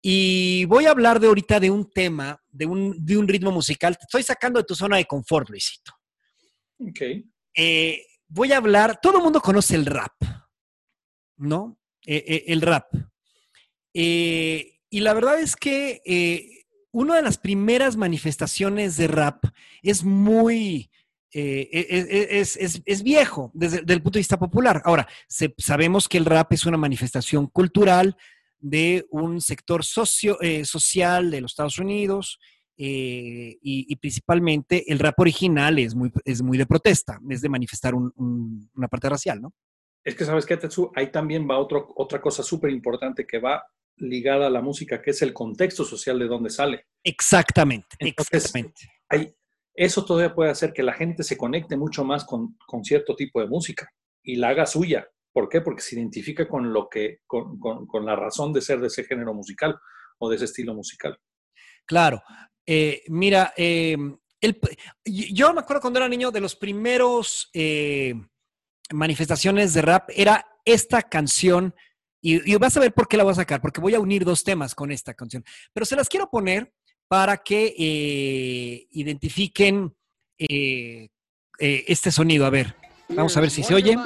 [0.02, 3.98] Y voy a hablar de ahorita de un tema, de un, de un ritmo musical.
[3.98, 5.94] Te estoy sacando de tu zona de confort, Luisito.
[6.80, 7.02] Ok.
[7.56, 10.14] Eh, voy a hablar, todo el mundo conoce el rap,
[11.38, 11.78] ¿no?
[12.06, 12.94] Eh, el rap.
[13.94, 16.02] y la verdad es que
[16.92, 19.46] una de las primeras manifestaciones de rap
[19.82, 20.92] es muy,
[21.32, 24.82] eh, e, e, e, es, viejo desde, el punto de vista popular.
[24.86, 25.08] Ahora,
[25.58, 28.16] sabemos que el rap es una manifestación cultural
[28.60, 32.40] de un sector socio, eh, social de los Estados Unidos
[32.78, 37.94] eh, y, principalmente el rap original es muy, es muy de protesta, es de manifestar
[37.96, 39.54] una parte racial, ¿no?
[40.04, 40.92] Es que, ¿sabes qué, Tetsu?
[40.96, 43.64] Ahí también va otro, otra cosa súper importante que va
[43.98, 46.88] ligada a la música, que es el contexto social de donde sale.
[47.04, 48.82] Exactamente, exactamente.
[49.08, 49.34] Hay,
[49.74, 53.48] eso todavía puede hacer que la gente se conecte mucho más con, cierto tipo de
[53.48, 53.90] música
[54.22, 55.08] y la haga suya.
[55.32, 55.62] ¿Por qué?
[55.62, 59.80] Porque se identifica con lo que, con, la razón de ser de ese género musical
[60.20, 61.18] o de ese estilo musical.
[61.86, 62.22] Claro.
[62.66, 63.98] Eh, mira, eh,
[65.06, 68.14] yo me acuerdo cuando era niño de los primeros eh,
[68.92, 71.74] manifestaciones de rap era esta canción
[72.22, 74.24] y, y, vas a ver por qué la voy a sacar, porque voy a unir
[74.24, 75.44] dos temas con esta canción.
[75.74, 76.74] Pero se las quiero poner
[77.10, 79.94] para que eh, identifiquen
[80.38, 82.46] este sonido.
[82.46, 82.76] A ver,
[83.10, 83.98] vamos a ver si se oye.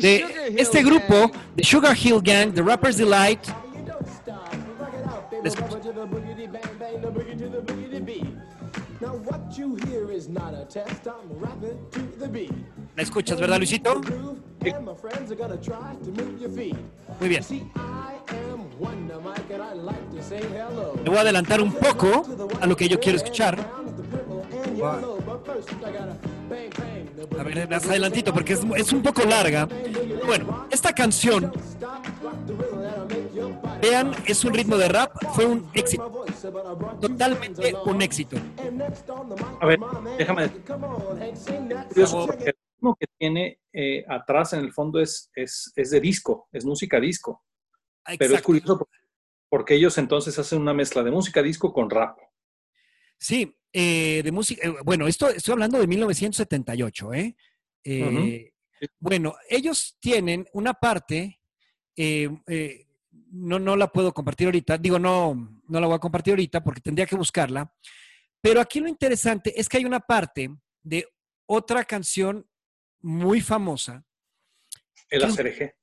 [0.00, 3.40] De este grupo, The Sugar Hill Gang, The Rapper's Delight.
[12.94, 14.00] ¿La escuchas, verdad, Luisito?
[17.18, 17.42] Muy bien.
[21.04, 22.24] Voy a adelantar un poco
[22.60, 23.58] a lo que yo quiero escuchar.
[27.38, 29.68] A ver, más adelantito porque es, un poco larga.
[30.26, 31.52] Bueno, esta canción,
[33.80, 36.24] vean, es un ritmo de rap, fue un éxito.
[37.00, 38.36] Totalmente un éxito.
[39.60, 39.78] A ver,
[40.18, 40.50] déjame el
[42.80, 47.00] ritmo que tiene eh, atrás en el fondo es, es, es de disco, es música
[47.00, 47.44] disco.
[48.18, 48.88] Pero es curioso
[49.48, 52.18] porque ellos entonces hacen una mezcla de música disco con rap.
[53.18, 57.36] Sí, eh, de música, eh, bueno, esto estoy hablando de 1978, ¿eh?
[57.84, 58.52] eh
[58.98, 61.38] bueno, ellos tienen una parte,
[63.32, 66.80] no, no la puedo compartir ahorita, digo, no, no la voy a compartir ahorita porque
[66.80, 67.74] tendría que buscarla,
[68.40, 70.50] pero aquí lo interesante es que hay una parte
[70.82, 71.08] de
[71.46, 72.46] otra canción
[73.00, 74.04] muy famosa.
[75.08, 75.74] El ACRG.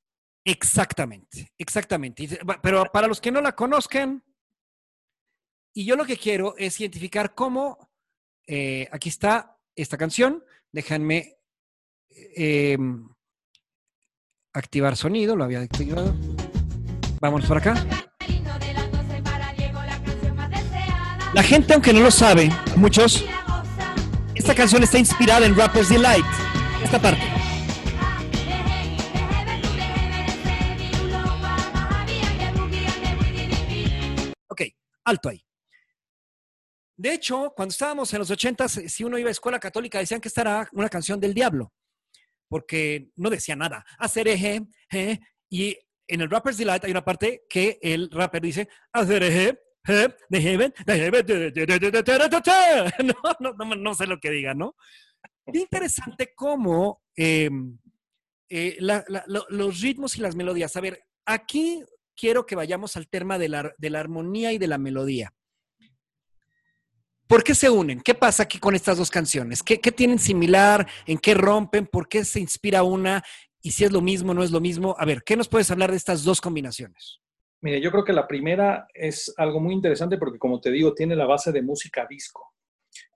[0.46, 2.40] Exactamente, exactamente.
[2.62, 4.24] Pero para los que no la conozcan,
[5.74, 7.92] y yo lo que quiero es identificar cómo,
[8.48, 11.38] eh, aquí está esta canción, déjenme
[12.36, 13.08] em,
[14.54, 16.14] activar sonido, lo había activado.
[17.22, 17.74] Vamos por acá.
[21.34, 23.26] La gente, aunque no lo sabe, muchos,
[24.36, 26.26] esta canción está inspirada en Rapper's Delight.
[26.82, 27.22] Esta parte.
[34.48, 34.62] Ok,
[35.04, 35.46] alto ahí.
[36.98, 40.30] De hecho, cuando estábamos en los 80, si uno iba a escuela católica, decían que
[40.30, 41.74] esta era una canción del diablo,
[42.50, 43.86] porque no decía nada.
[43.98, 44.68] Hacer eje,
[45.50, 45.78] y
[46.10, 50.74] en el Rapper's Delight hay una parte que el rapper dice, heaven,
[53.40, 54.76] no, no, no, sé lo que diga, ¿no?
[55.52, 57.02] Qué interesante cómo
[59.50, 60.76] los ritmos y las melodías.
[60.76, 61.84] A ver, aquí
[62.16, 65.34] quiero que vayamos al tema de la, de la armonía y de la melodía.
[67.30, 68.02] ¿Por qué se unen?
[68.02, 69.62] ¿Qué pasa aquí con estas dos canciones?
[69.62, 70.88] ¿Qué, tienen similar?
[71.06, 71.86] ¿En qué rompen?
[71.86, 73.24] ¿Por qué se inspira una?
[73.62, 74.96] Y si es lo mismo, no es lo mismo.
[74.98, 77.20] A ver, ¿qué nos puedes hablar de estas dos combinaciones?
[77.62, 81.16] Mire, yo creo que la primera es algo muy interesante porque, como te digo, tiene
[81.16, 82.54] la base de música disco,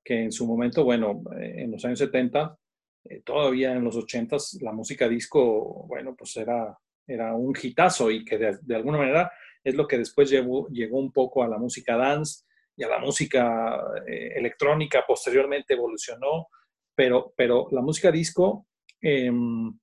[0.04, 2.58] que en su momento, bueno, en los años 70,
[3.06, 6.78] eh, todavía en los 80, la música disco, bueno, pues era,
[7.08, 9.32] era un hitazo y que de, alguna manera
[9.64, 12.44] es lo que después llegó, llegó un poco a la música dance
[12.76, 16.48] y a la música eh, electrónica posteriormente evolucionó,
[16.96, 18.68] pero, pero la música disco
[19.02, 19.78] em,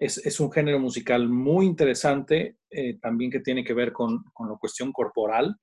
[0.00, 4.92] es, un género musical muy interesante, eh, también que tiene que ver con, la cuestión
[4.92, 5.56] corporal.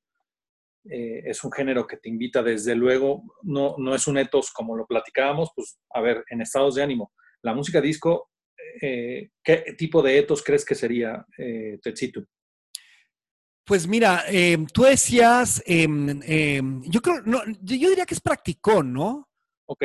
[0.89, 4.76] Eh, es un género que te invita desde luego, no, no es un etos como
[4.76, 7.12] lo platicábamos, pues a ver, en estados de ánimo.
[7.41, 8.30] La música disco,
[8.80, 9.30] ¿qué
[9.78, 11.80] tipo de etos crees que sería, eh,
[13.65, 18.93] pues mira, em, tú decías, em, em, yo creo, no, yo diría que es practicón,
[18.93, 19.28] ¿no?
[19.65, 19.84] Ok,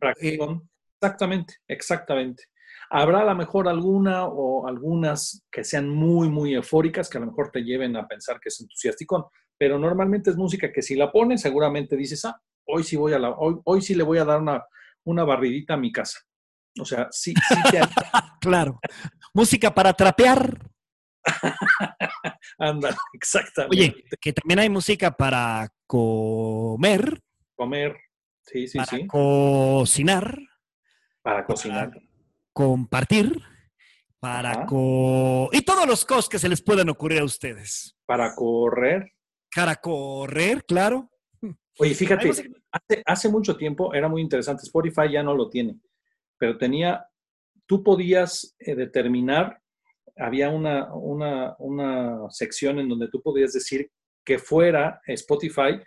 [0.00, 0.66] practicón.
[0.94, 2.44] exactamente, exactamente.
[2.90, 7.26] Habrá a lo mejor alguna o algunas que sean muy, muy eufóricas, que a lo
[7.26, 9.24] mejor te lleven a pensar que es entusiasticón,
[9.58, 13.18] pero normalmente es música que si la pones, seguramente dices, ah, hoy sí voy a
[13.18, 14.64] la, hoy, hoy sí le voy a dar una,
[15.04, 16.20] una barridita a mi casa.
[16.80, 17.80] O sea, sí, sí te...
[18.40, 18.80] claro.
[19.34, 20.70] música para trapear.
[22.58, 23.76] Anda, exactamente.
[23.76, 27.20] Oye, que también hay música para comer.
[27.56, 27.96] Comer,
[28.42, 30.38] sí, sí, para cocinar.
[31.22, 32.07] Para cocinar.
[32.58, 33.40] Compartir.
[34.18, 35.48] Para co...
[35.52, 37.96] Y todos los cos que se les puedan ocurrir a ustedes.
[38.04, 39.12] Para correr.
[39.54, 41.08] Para correr, claro.
[41.78, 42.30] Oye, fíjate,
[42.72, 44.64] hace, hace mucho tiempo era muy interesante.
[44.64, 45.78] Spotify ya no lo tiene,
[46.36, 47.06] pero tenía,
[47.64, 49.62] tú podías eh, determinar
[50.20, 53.88] había una, una, sección en donde tú podías decir
[54.24, 55.80] que fuera Spotify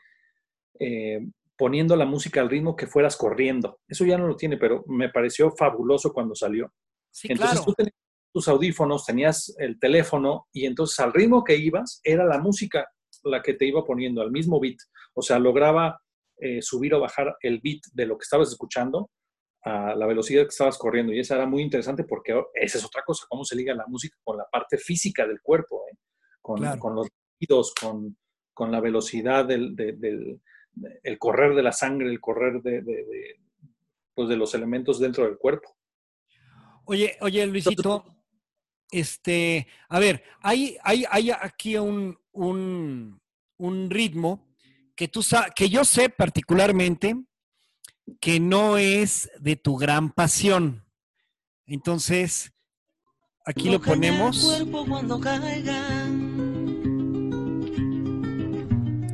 [0.79, 1.19] eh,
[1.61, 3.81] poniendo la música al ritmo que fueras corriendo.
[3.87, 6.73] Eso ya no lo tiene, pero me pareció fabuloso cuando salió.
[7.25, 7.93] entonces tú tenías
[8.33, 12.89] tus audífonos, tenías el teléfono y entonces al ritmo que ibas era la música
[13.25, 14.77] la que te iba poniendo al mismo beat.
[15.13, 16.01] O sea, lograba
[16.39, 19.11] eh, subir o bajar el beat de lo que estabas escuchando
[19.63, 21.13] a la velocidad que estabas corriendo.
[21.13, 24.17] Y esa era muy interesante porque esa es otra cosa, cómo se liga la música
[24.23, 25.95] con la parte física del cuerpo, ¿eh?
[26.41, 26.59] con,
[26.95, 27.07] los
[27.39, 28.17] latidos, con,
[28.51, 29.75] con, la velocidad del,
[31.03, 32.83] el correr de la sangre, el correr de,
[34.13, 35.75] pues de los elementos dentro del cuerpo.
[36.85, 38.05] Oye, oye, Luisito,
[38.89, 43.21] este, a ver, hay, hay, hay aquí un, un,
[43.57, 44.51] un ritmo
[44.95, 45.21] que, tú,
[45.55, 47.15] que yo sé particularmente
[48.19, 50.85] que no es de tu gran pasión.
[51.65, 52.51] Entonces,
[53.45, 54.63] aquí lo ponemos.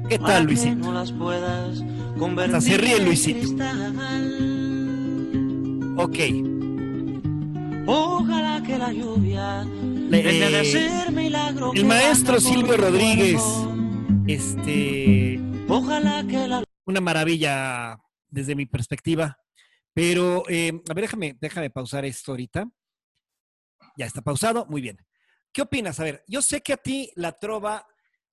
[0.09, 0.91] ¿Qué tal, Luisito?
[2.41, 3.47] Hasta se ríe Luisito.
[5.97, 6.17] Ok.
[7.85, 9.65] Ojalá que la lluvia
[11.73, 13.41] el maestro Silvio Rodríguez,
[14.27, 19.37] este, ojalá que la una maravilla desde mi perspectiva.
[19.93, 22.69] Pero, eh, a ver, déjame, déjame pausar esto ahorita.
[23.97, 24.97] Ya está pausado, muy bien.
[25.51, 25.99] ¿Qué opinas?
[25.99, 27.85] A ver, yo sé que a ti la trova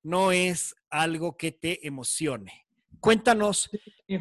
[0.02, 2.66] no es algo que te emocione.
[3.00, 3.70] Cuéntanos.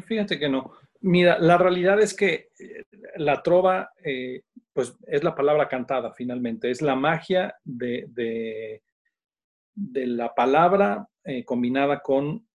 [0.06, 0.72] Fíjate que no.
[1.00, 2.84] Mira, la realidad es que eh,
[3.16, 10.34] la trova, eh, pues es la palabra cantada finalmente, es la magia de, de, la
[10.34, 12.48] palabra eh, combinada con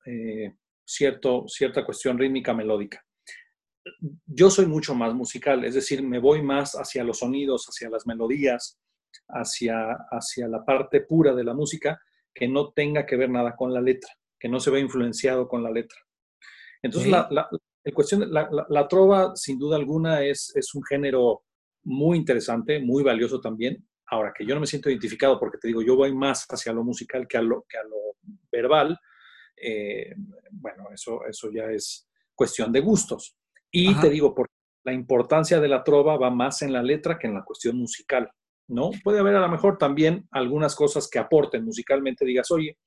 [0.83, 3.05] cierto, cierta cuestión rítmica melódica.
[4.25, 8.07] Yo soy mucho más musical, es decir, me voy más hacia los sonidos, hacia las
[8.07, 8.79] melodías,
[9.27, 12.01] hacia, hacia la parte pura de la música
[12.33, 15.63] que no tenga que ver nada con la letra, que no se vea influenciado con
[15.63, 15.97] la letra.
[16.81, 17.49] Entonces, la,
[17.93, 21.43] cuestión, la, trova, sin duda alguna, es, es un género
[21.83, 23.85] muy interesante, muy valioso también.
[24.07, 26.83] Ahora, que yo no me siento identificado porque te digo, yo voy más hacia lo
[26.83, 28.15] musical que a lo, que a lo
[28.51, 28.97] verbal,
[29.55, 30.15] eh,
[30.51, 33.35] bueno, eso, eso ya es cuestión de gustos.
[33.71, 37.27] Y te digo, porque la importancia de la trova va más en la letra que
[37.27, 38.31] en la cuestión musical,
[38.69, 38.91] ¿no?
[39.03, 42.77] Puede haber a lo mejor también algunas cosas que aporten musicalmente, digas, oye,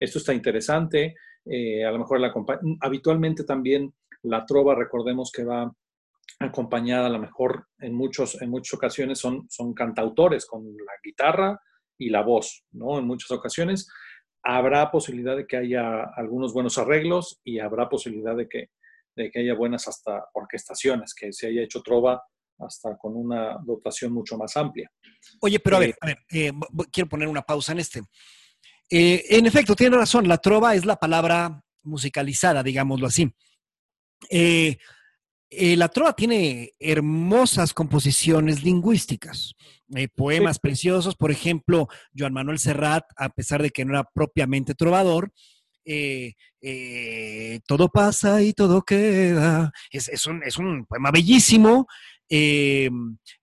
[0.00, 2.32] esto está interesante, eh, a lo mejor la
[2.80, 5.72] habitualmente también la trova, recordemos que va
[6.40, 11.60] acompañada a lo mejor en, muchos, en muchas ocasiones son, son cantautores con la guitarra
[11.98, 12.98] y la voz, ¿no?
[12.98, 13.88] En muchas ocasiones
[14.42, 18.70] habrá posibilidad de que haya algunos buenos arreglos y habrá posibilidad de que,
[19.14, 22.22] de que haya buenas hasta orquestaciones, que se haya hecho trova
[22.58, 24.90] hasta con una dotación mucho más amplia.
[25.40, 26.52] Oye, pero a ver, eh, eh,
[26.90, 28.02] quiero poner una pausa en este.
[28.90, 33.32] Eh, en efecto, tiene razón, la trova es la palabra musicalizada, digámoslo así.
[35.50, 39.54] la trova tiene hermosas composiciones lingüísticas,
[40.14, 45.32] poemas preciosos, por ejemplo, Joan Manuel Serrat, a pesar de que no era propiamente trovador,
[47.66, 49.72] todo pasa y todo queda.
[49.90, 51.86] Es, un, es, un, poema bellísimo,
[52.28, 52.90] eh,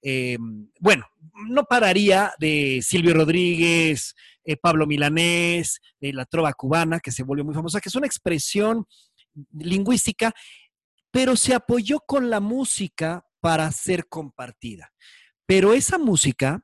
[0.02, 0.38] eh,
[0.80, 1.06] bueno,
[1.50, 7.46] no pararía de Silvio Rodríguez, eh, Pablo Milanés, de la trova cubana, que se volvió
[7.46, 8.86] muy famosa, que es una expresión
[9.54, 10.34] lingüística,
[11.12, 14.92] pero se apoyó con la música para ser compartida.
[15.46, 16.64] Pero esa música,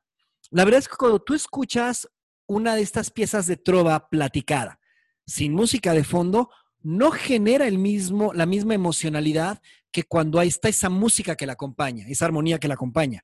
[0.50, 2.08] la verdad es que cuando tú escuchas
[2.48, 4.80] una de estas piezas de trova platicada,
[5.26, 6.50] sin música de fondo,
[6.82, 9.62] no genera el mismo, la misma emocionalidad
[9.92, 13.24] que cuando ahí está esa música que la acompaña, esa armonía que la acompaña.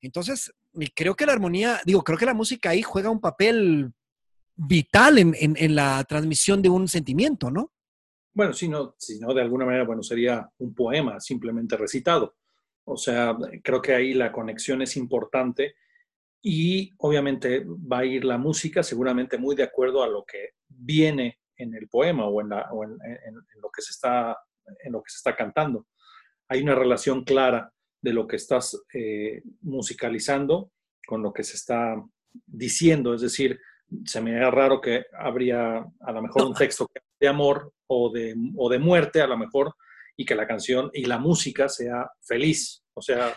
[0.00, 0.52] Entonces,
[0.94, 3.92] creo que la armonía, digo, creo que la música ahí juega un papel
[4.56, 7.72] vital en, la transmisión de un sentimiento, ¿no?
[8.32, 12.36] Bueno, si no, si no, de alguna manera, bueno, sería un poema simplemente recitado.
[12.84, 15.74] O sea, creo que ahí la conexión es importante
[16.42, 21.38] y obviamente va a ir la música seguramente muy de acuerdo a lo que viene
[21.60, 24.36] en el poema o en, lo que se está,
[24.82, 25.86] en lo que se está cantando.
[26.48, 30.72] Hay una relación clara de lo que estás eh, musicalizando
[31.06, 32.02] con lo que se está
[32.46, 33.60] diciendo, es decir,
[34.04, 38.34] se me da raro que habría a lo mejor un texto de amor o de,
[38.56, 39.74] o de muerte, a lo mejor,
[40.16, 42.82] y que la canción y la música sea feliz.
[42.94, 43.34] O sea.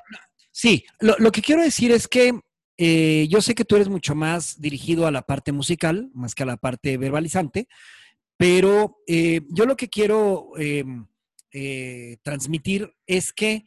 [0.51, 2.39] Sí, lo, que quiero decir es que
[2.77, 6.43] eh, yo sé que tú eres mucho más dirigido a la parte musical, más que
[6.43, 7.67] a la parte verbalizante,
[8.43, 11.07] pero eh, yo lo que quiero em,
[11.53, 13.63] eh, transmitir es que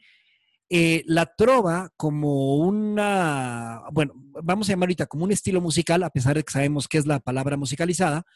[0.68, 4.12] eh, la trova como una, bueno,
[4.42, 7.06] vamos a llamar ahorita como un estilo musical, a pesar de que sabemos que es
[7.06, 8.26] la palabra musicalizada,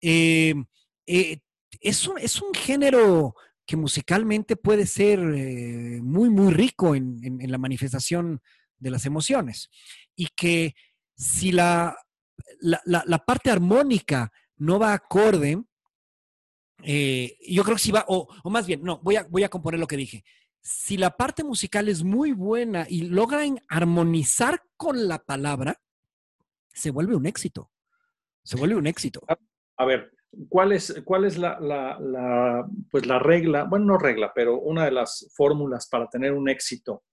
[0.00, 0.64] em,
[1.06, 8.42] es, un, es, un, género que musicalmente puede ser muy, muy rico en, la manifestación
[8.80, 9.70] de las emociones.
[10.16, 10.74] Y que
[11.14, 11.96] si la,
[12.60, 15.62] la parte armónica no va acorde,
[16.82, 19.80] eh, yo creo que si va, o, más bien, no, voy a, voy a componer
[19.80, 20.24] lo que dije.
[20.60, 25.80] Si la parte musical es muy buena y logran armonizar con la palabra,
[26.72, 27.70] se vuelve un éxito.
[28.42, 29.20] Se vuelve un éxito.
[29.76, 30.10] A, ver,
[30.48, 33.64] ¿cuál es, cuál es la, la, pues la regla?
[33.64, 37.04] Bueno, no regla, pero una de las fórmulas para tener un éxito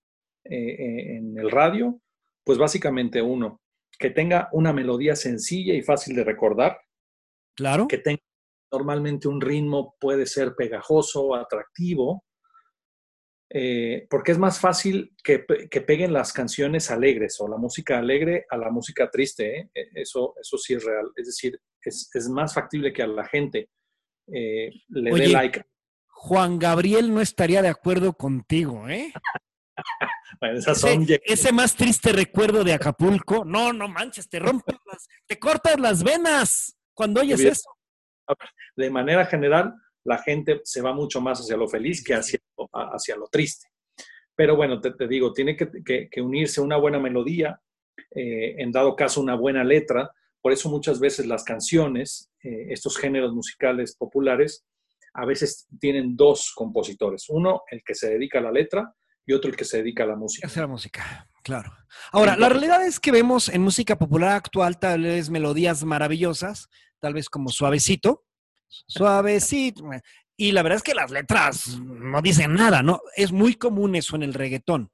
[0.44, 2.02] eh, eh, en el radio,
[2.44, 3.62] pues básicamente uno,
[3.98, 6.80] que tenga una melodía sencilla y fácil de recordar.
[7.56, 7.88] Claro.
[7.88, 8.22] Que tenga
[8.72, 12.24] normalmente un ritmo puede ser pegajoso, atractivo,
[13.54, 18.58] eh, porque es más fácil que, peguen las canciones alegres o la música alegre a
[18.58, 19.60] la música triste.
[19.60, 19.70] ¿eh?
[19.74, 21.12] E, eso, eso sí es real.
[21.16, 23.70] Es decir, es, más factible que a la gente
[24.28, 25.64] eh, le dé like.
[26.08, 29.12] Juan Gabriel no estaría de acuerdo contigo, ¿eh?
[31.26, 36.04] ese, más triste recuerdo de Acapulco, no, no manches, te rompes las, te cortas las
[36.04, 37.70] venas cuando oyes eso
[38.76, 39.74] de manera general,
[40.04, 42.40] la gente se va mucho más hacia lo feliz que hacia,
[42.74, 43.68] hacia lo triste.
[44.36, 47.60] Pero bueno, te, digo, tiene que, unirse una buena melodía,
[48.16, 50.10] eh, en dado caso una buena letra,
[50.42, 54.66] por eso muchas veces las canciones, eh, estos géneros musicales populares,
[55.14, 57.30] a veces tienen dos compositores.
[57.30, 60.08] Uno, el que se dedica a la letra, y otro el que se dedica a
[60.08, 60.48] la música.
[60.48, 61.72] A la música, claro.
[62.12, 66.70] Ahora, la realidad es que vemos en música popular actual tal vez melodías maravillosas,
[67.02, 68.24] tal vez como suavecito,
[68.88, 69.90] suavecito.
[70.38, 73.02] Y la verdad es que las letras no dicen nada, ¿no?
[73.16, 74.92] Es muy común eso en el reggaetón,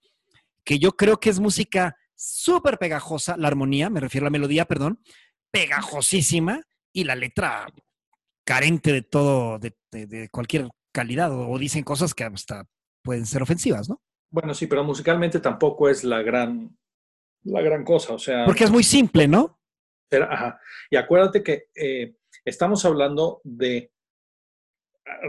[0.63, 4.65] que yo creo que es música súper pegajosa, la armonía, me refiero a la melodía,
[4.65, 4.99] perdón,
[5.51, 7.67] pegajosísima y la letra
[8.43, 12.65] carente de todo, de, de cualquier calidad, o dicen cosas que hasta
[13.03, 14.01] pueden ser ofensivas, ¿no?
[14.29, 16.75] Bueno, sí, pero musicalmente tampoco es la gran,
[17.43, 18.45] la gran cosa, o sea...
[18.45, 19.56] Porque es muy simple, ¿no?
[20.11, 20.59] Ajá.
[20.89, 23.91] Y acuérdate que eh, estamos hablando de...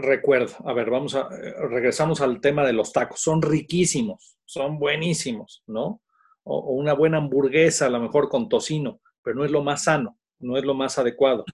[0.01, 1.29] Recuerdo, a ver, vamos a...
[1.29, 3.21] Regresamos al tema de los tacos.
[3.21, 6.01] Son riquísimos, son buenísimos, ¿no?
[6.43, 9.83] O, o una buena hamburguesa, a lo mejor con tocino, pero no es lo más
[9.83, 11.45] sano, no es lo más adecuado.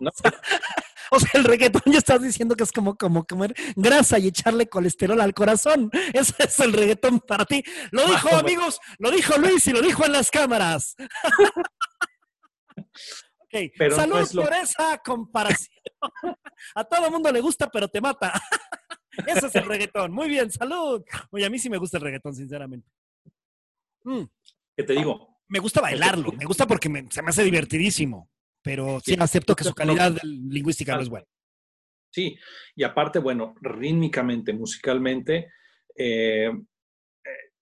[0.00, 0.10] ¿no?
[1.10, 4.68] O sea, el reggaetón ya estás diciendo que es como, como comer grasa y echarle
[4.68, 5.90] colesterol al corazón.
[6.12, 7.62] Ese es el reggaetón para ti.
[7.90, 10.96] Lo dijo, amigos, lo dijo Luis y lo dijo en las cámaras.
[13.38, 15.76] ok, Pero salud por esa comparación.
[16.74, 18.32] A todo mundo le gusta, pero te mata.
[19.26, 20.12] Ese es el reggaetón.
[20.12, 21.02] Muy bien, salud.
[21.30, 22.88] Oye, a mí sí me gusta el reggaetón, sinceramente.
[24.04, 24.24] Mm.
[24.76, 25.40] ¿Qué te digo?
[25.48, 28.30] Me gusta bailarlo, me gusta porque se me hace divertidísimo
[28.66, 31.26] pero sí acepto que su calidad lingüística no es buena.
[32.10, 32.36] Sí,
[32.74, 35.52] y aparte, bueno, rítmicamente, musicalmente,
[35.96, 36.50] eh,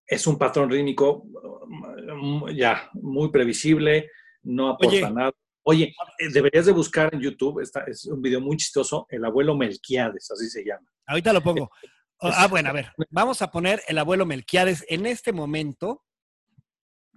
[0.07, 1.27] es un patrón rítmico
[1.67, 4.11] mm, ya muy previsible,
[4.45, 5.33] no aporta nada.
[5.67, 10.31] Oye, eh, deberías de buscar en YouTube, es un video muy chistoso, El abuelo Melquiades,
[10.31, 10.87] así se llama.
[11.07, 11.71] Ahorita lo pongo.
[12.21, 16.05] Ah, bueno, a ver, vamos a poner El abuelo Melquiades en este momento.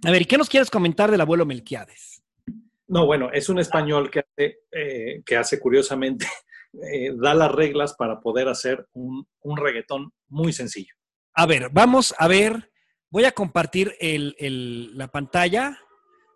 [0.04, 2.22] A ver, ¿y qué nos quieres comentar del abuelo Melquiades?
[2.88, 6.26] No, bueno, es un español que hace, eh, que hace curiosamente,
[6.92, 9.26] eh, da las reglas para poder hacer un,
[9.56, 10.94] reggaetón muy sencillo.
[11.32, 12.70] A ver, vamos a ver,
[13.08, 15.78] voy a compartir la pantalla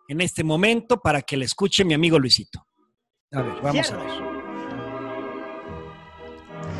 [0.08, 2.66] en este momento para que le escuche mi amigo Luisito.
[3.32, 4.42] A ver, vamos a ver.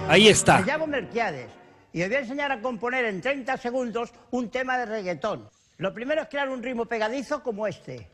[0.08, 0.58] Ahí está.
[0.58, 1.50] Me llamo Merquiades
[1.92, 5.48] y os voy a enseñar a componer en 30 segundos un tema de reggaetón.
[5.78, 8.10] Lo primero es crear un ritmo pegadizo como este.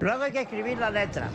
[0.00, 1.30] Luego hay que escribir la letra.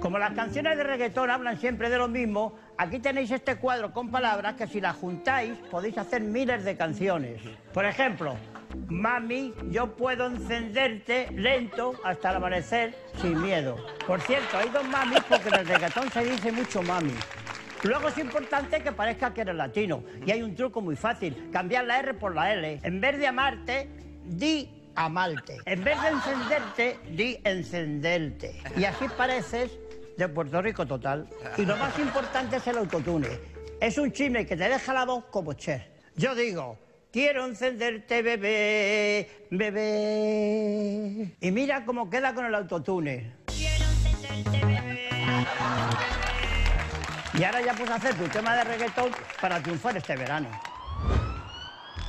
[0.00, 4.10] Como las canciones de reggaetón hablan siempre de lo mismo, aquí tenéis este cuadro con
[4.10, 7.40] palabras que si las juntáis podéis hacer miles de canciones.
[7.72, 8.36] Por ejemplo,
[8.88, 13.76] Mami, yo puedo encenderte lento hasta el amanecer sin miedo.
[14.06, 17.14] Por cierto, hay dos mamis porque en el reggaetón se dice mucho mami.
[17.82, 20.02] Luego es importante que parezca que eres latino.
[20.24, 22.80] Y hay un truco muy fácil, cambiar la R por la L.
[22.82, 23.88] En vez de amarte,
[24.24, 25.58] di amarte.
[25.64, 28.60] En vez de encenderte, di encenderte.
[28.76, 29.70] Y así pareces
[30.16, 31.28] de Puerto Rico total.
[31.56, 33.28] Y lo más importante es el autotune.
[33.80, 35.92] Es un chisme que te deja la voz como Cher.
[36.14, 36.78] Yo digo,
[37.12, 41.36] quiero encenderte, bebé, bebé.
[41.40, 43.34] Y mira cómo queda con el autotune.
[43.46, 45.08] Quiero encenderte, bebé.
[47.38, 49.10] Y ahora ya puedes hacer tu tema de reggaetón
[49.40, 50.48] para triunfar este verano.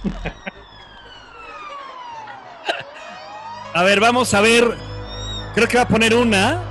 [3.74, 4.76] A ver, vamos a ver.
[5.54, 6.67] Creo que va a poner una.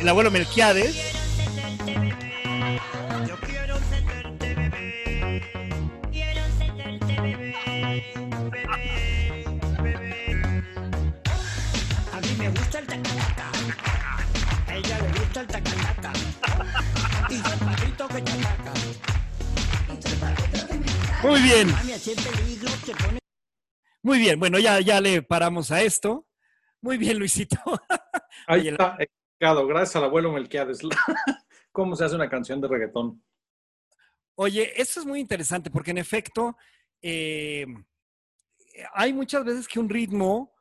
[0.00, 0.96] El abuelo Melquiades.
[12.12, 13.50] A mí me gusta el tacataca.
[14.66, 16.12] A ella le gusta el tacataca.
[17.28, 18.72] Y yo el patito que te ataca.
[21.22, 21.74] Muy bien.
[24.02, 26.24] Muy bien, bueno, ya, ya le paramos a esto.
[26.80, 27.58] Muy bien, Luisito.
[28.46, 28.96] Ahí está,
[29.40, 30.80] gracias al abuelo Melquiades.
[31.72, 33.22] ¿Cómo se hace una canción de reggaetón?
[34.34, 36.56] Oye, esto es muy interesante porque en efecto
[37.02, 37.66] eh,
[38.94, 40.54] hay muchas veces que un ritmo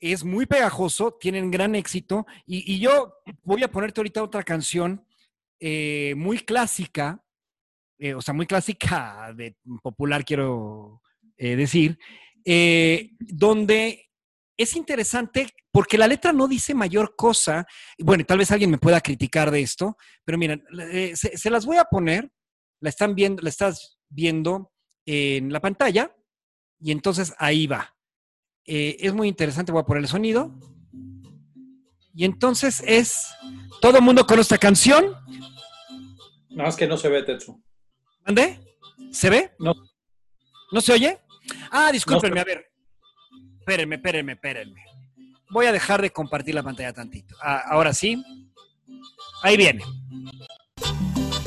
[0.00, 5.06] es muy pegajoso, tienen gran éxito y, yo voy a ponerte ahorita otra canción
[5.60, 7.24] eh, muy clásica,
[7.98, 11.02] eh, o sea, muy clásica de popular quiero
[11.36, 11.98] decir,
[13.18, 14.11] donde
[14.56, 17.66] es interesante porque la letra no dice mayor cosa.
[17.98, 21.78] Bueno, tal vez alguien me pueda criticar de esto, pero miren, eh, se, las voy
[21.78, 22.30] a poner.
[22.80, 24.72] La están viendo, la estás viendo
[25.06, 26.14] en la pantalla
[26.80, 27.96] y entonces ahí va.
[28.64, 30.52] Eh, es muy interesante, voy a poner el sonido.
[32.14, 33.28] Y entonces es,
[33.80, 35.16] todo el mundo con esta canción.
[36.50, 37.62] Nada más que no se ve, Tetsu.
[38.26, 38.60] ¿Dónde?
[39.10, 39.52] ¿Se ve?
[39.58, 39.74] No.
[40.72, 41.18] ¿No se oye?
[41.70, 42.71] Ah, discúlpenme, a ver.
[43.62, 44.84] Espérenme, espérenme, espérenme.
[45.50, 47.36] Voy a dejar de compartir la pantalla tantito.
[47.40, 48.20] Ah, ahora sí.
[49.44, 49.84] Ahí viene.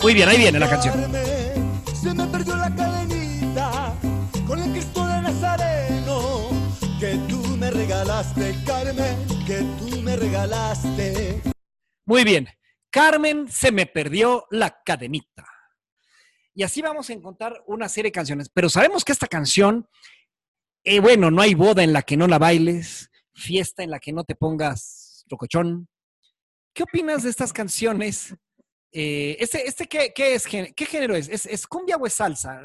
[0.01, 0.93] Muy bien, ahí viene la canción.
[1.93, 3.93] Se me perdió la cadenita
[4.47, 6.49] con el Cristo de Nazareno
[7.01, 11.41] que tú me regalaste, Carmen, que tú me regalaste.
[12.05, 12.47] Muy bien.
[12.89, 15.45] Carmen, se me perdió la cadenita.
[16.53, 18.47] Y así vamos a encontrar una serie de canciones.
[18.47, 19.89] Pero sabemos que esta canción,
[20.86, 24.14] eh, bueno, no hay boda en la que no la bailes, fiesta en la que
[24.14, 25.88] no te pongas locochón.
[26.74, 28.36] ¿Qué opinas de estas canciones?
[28.92, 30.46] Eh, ¿Este, este qué, es?
[30.46, 31.28] ¿Qué género es?
[31.28, 32.62] ¿Es, cumbia o es salsa?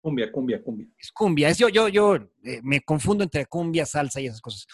[0.00, 0.88] Cumbia, cumbia, cumbia.
[0.98, 1.48] Es cumbia.
[1.48, 4.66] Es yo, yo, yo eh, me confundo entre cumbia, salsa y esas cosas.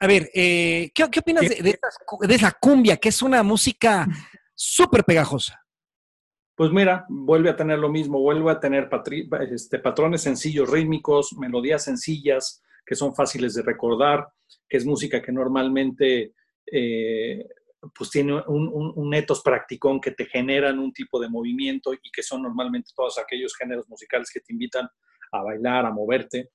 [0.00, 1.78] A ver, ¿qué, opinas de, de,
[2.26, 4.08] de, esa cumbia, que es una música
[4.54, 5.60] súper pegajosa?
[6.60, 8.90] Pues mira, vuelve a tener lo mismo, vuelve a tener
[9.50, 14.28] este, patrones sencillos, rítmicos, melodías sencillas, que son fáciles de recordar,
[14.68, 16.34] que es música que normalmente
[16.70, 17.48] eh,
[17.96, 22.22] pues tiene un, un, etos practicón que te generan un tipo de movimiento y que
[22.22, 24.86] son normalmente todos aquellos géneros musicales que te invitan
[25.32, 26.50] a bailar, a moverte.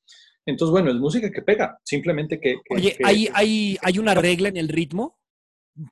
[0.46, 2.58] Entonces, bueno, es música que pega, simplemente que...
[2.70, 5.18] Oye, ¿hay, hay, ¿hay una regla en el ritmo?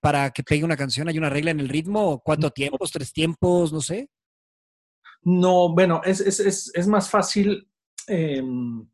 [0.01, 1.07] Para que pegue una canción?
[1.07, 2.21] ¿Hay una regla en el ritmo?
[2.23, 2.91] ¿Cuánto tiempos?
[2.91, 3.73] ¿Tres tiempos?
[3.73, 4.09] No sé.
[5.23, 7.69] No, bueno, es, más fácil
[8.07, 8.85] em,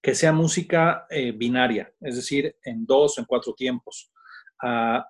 [0.00, 4.10] que sea música eh, binaria, es decir, en dos o en cuatro tiempos.
[4.62, 5.06] Ah,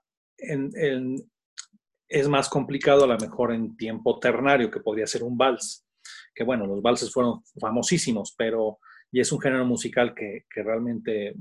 [2.09, 5.87] es más complicado a lo mejor en tiempo ternario, que podría ser un vals.
[6.35, 8.79] Que bueno, los valses fueron famosísimos, pero
[9.13, 11.35] y es un género musical que, que realmente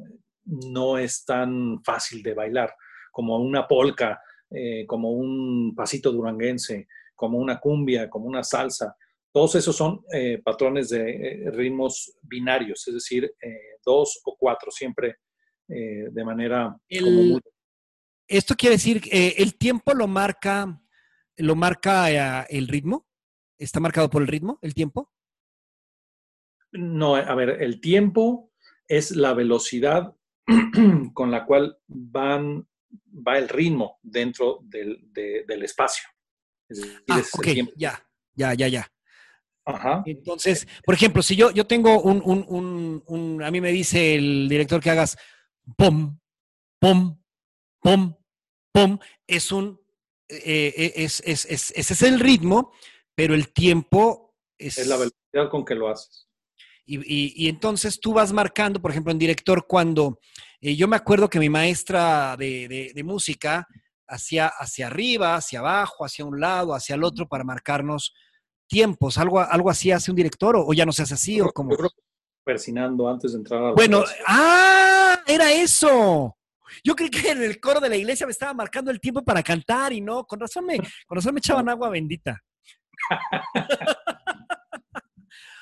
[0.45, 2.75] no es tan fácil de bailar
[3.11, 8.95] como una polca, eh, como un pasito duranguense, como una cumbia, como una salsa.
[9.31, 13.31] Todos esos son eh, patrones de eh, ritmos binarios, es decir,
[13.85, 15.17] dos o cuatro, siempre
[15.67, 16.75] de manera...
[18.27, 20.81] Esto quiere decir que el tiempo lo marca,
[21.37, 22.09] lo marca
[22.49, 23.07] el ritmo.
[23.55, 25.11] ¿Está marcado por el ritmo, el tiempo?
[26.71, 28.51] No, a ver, el tiempo
[28.87, 30.15] es la velocidad
[31.13, 32.67] con la cual van
[33.27, 35.03] va el ritmo dentro del,
[35.63, 36.07] espacio.
[37.09, 38.91] ah, ok, ya, ya, ya, ya.
[39.65, 40.03] Ajá.
[40.05, 44.89] Entonces, por ejemplo, si yo, yo tengo un, a mí me dice el director que
[44.89, 45.17] hagas
[45.77, 46.19] pom,
[46.79, 47.21] pom,
[47.81, 48.15] pom,
[48.71, 49.79] pom, es un,
[50.27, 52.71] eh, eh, es, ese es el ritmo,
[53.15, 54.77] pero el tiempo es...
[54.77, 56.28] Es la velocidad con que lo haces.
[56.91, 60.19] Y, entonces tú vas marcando, por ejemplo, en director, cuando
[60.59, 63.67] eh, yo me acuerdo que mi maestra de, música
[64.07, 68.13] hacía hacia arriba, hacia abajo, hacia un lado, hacia el otro para marcarnos
[68.67, 69.19] tiempos.
[69.19, 71.39] ¿Algo, algo así hace un director o, ya no se hace así?
[71.39, 71.75] o como...
[72.43, 75.19] persinando antes de entrar a Bueno, ¡ah!
[75.27, 76.35] Era eso.
[76.83, 79.43] Yo creí que en el coro de la iglesia me estaba marcando el tiempo para
[79.43, 82.41] cantar y no, con razón me, con razón me echaban agua bendita.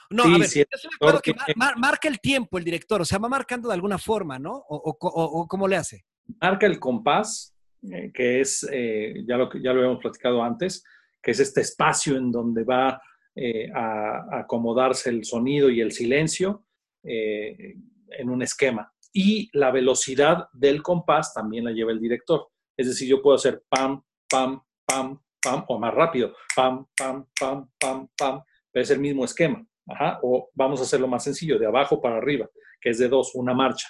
[0.09, 3.73] No, a ver, yo que marca el tiempo el director, o sea, va marcando de
[3.73, 4.63] alguna forma, ¿no?
[4.67, 6.05] ¿O, cómo le hace?
[6.41, 10.83] Marca el compás, eh, que es, eh, ya, lo, ya lo hemos platicado antes,
[11.21, 13.01] que es este espacio en donde va
[13.35, 16.65] eh, a, acomodarse el sonido y el silencio
[17.03, 18.91] en un esquema.
[19.13, 22.49] Y la velocidad del compás también la lleva el director.
[22.75, 27.69] Es decir, yo puedo hacer pam, pam, pam, pam, o más rápido, pam, pam, pam,
[27.79, 28.41] pam, pam,
[28.71, 29.65] pero es el mismo esquema.
[29.87, 32.49] Ajá, o vamos a hacerlo más sencillo, de abajo para arriba,
[32.81, 33.87] que es de dos, una marcha.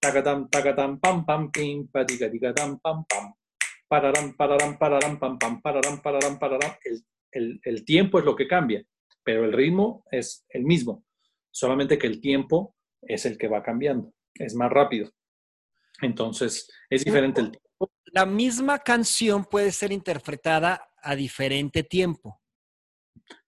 [0.00, 3.34] Tacatam, tacatam, pam, pam, pim, pam, pam.
[3.88, 6.72] Pararam, pararam, pararam, pam, pam, pararam, pararam, pararam.
[6.84, 8.84] El, el, el tiempo es lo que cambia,
[9.22, 11.04] pero el ritmo es el mismo,
[11.50, 15.10] solamente que el tiempo es el que va cambiando, es más rápido.
[16.02, 17.90] Entonces, es diferente el tiempo.
[18.06, 22.40] La misma canción puede ser interpretada a diferente tiempo.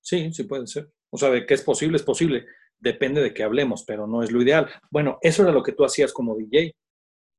[0.00, 0.90] Sí, sí puede ser.
[1.10, 2.46] O sea, de que es posible, es posible.
[2.78, 4.68] Depende de qué hablemos, pero no es lo ideal.
[4.90, 6.74] Bueno, eso era lo que tú hacías como DJ.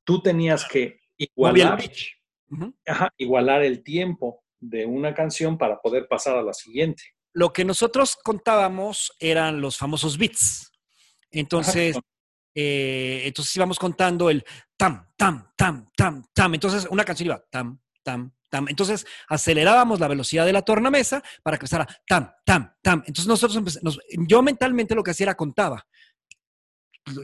[0.03, 1.79] Tú tenías que igualar,
[3.17, 7.03] igualar el tiempo de una canción para poder pasar a la siguiente.
[7.33, 10.71] Lo que nosotros contábamos eran los famosos beats.
[11.31, 11.97] Entonces,
[12.55, 14.43] eh, entonces íbamos contando el
[14.75, 16.53] tam, tam, tam, tam, tam.
[16.53, 21.65] Entonces, una canción iba tam, tam, entonces acelerábamos la velocidad de la tornamesa para que
[21.65, 23.03] empezara tam, tam, tam.
[23.05, 23.79] Entonces nosotros
[24.27, 25.85] yo mentalmente lo que hacía era contaba.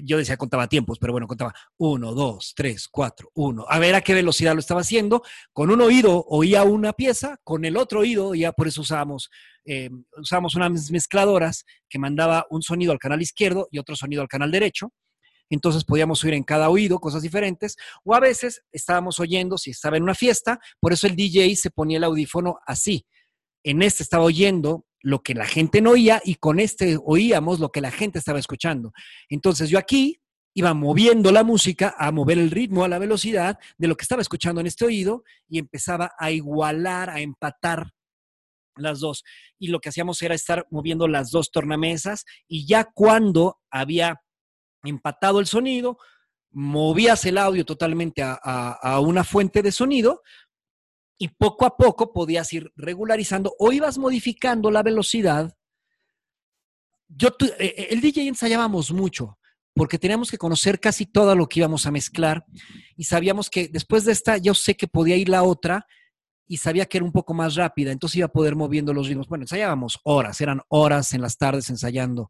[0.02, 3.66] Yo decía contaba tiempos, pero bueno, contaba uno, dos, tres, cuatro, uno.
[3.70, 5.22] A ver a qué velocidad lo estaba haciendo.
[5.54, 9.30] Con un oído oía una pieza, con el otro oído, ya por eso usábamos,
[9.66, 14.28] eh, usábamos unas mezcladoras que mandaba un sonido al canal izquierdo y otro sonido al
[14.28, 14.92] canal derecho.
[15.50, 19.98] Entonces podíamos oír en cada oído cosas diferentes, o a veces estábamos oyendo, si estaba
[19.98, 23.06] en una fiesta, por eso el DJ se ponía el audífono así.
[23.64, 27.72] En este estaba oyendo lo que la gente no oía y con este oíamos lo
[27.72, 28.92] que la gente estaba escuchando.
[29.30, 30.20] Entonces yo aquí
[30.56, 34.22] iba moviendo la música a mover el ritmo, a la velocidad de lo que estaba
[34.22, 37.92] escuchando en este oído y empezaba a igualar, a empatar
[38.78, 39.24] las dos.
[39.60, 44.22] Y lo que hacíamos era estar moviendo las dos tornamesas y ya cuando había
[44.90, 45.98] empatado el sonido,
[46.52, 50.22] movías el audio totalmente a, una fuente de sonido
[51.18, 55.54] y poco a poco podías ir regularizando o ibas modificando la velocidad.
[57.08, 59.38] Yo, eh, eh, el DJ ensayábamos mucho
[59.74, 62.46] porque teníamos que conocer casi todo lo que íbamos a mezclar
[62.96, 65.86] y sabíamos que después de esta yo sé que podía ir la otra
[66.48, 69.28] y sabía que era un poco más rápida, entonces iba a poder moviendo los ritmos.
[69.28, 72.30] Bueno, ensayábamos horas, eran horas en las tardes ensayando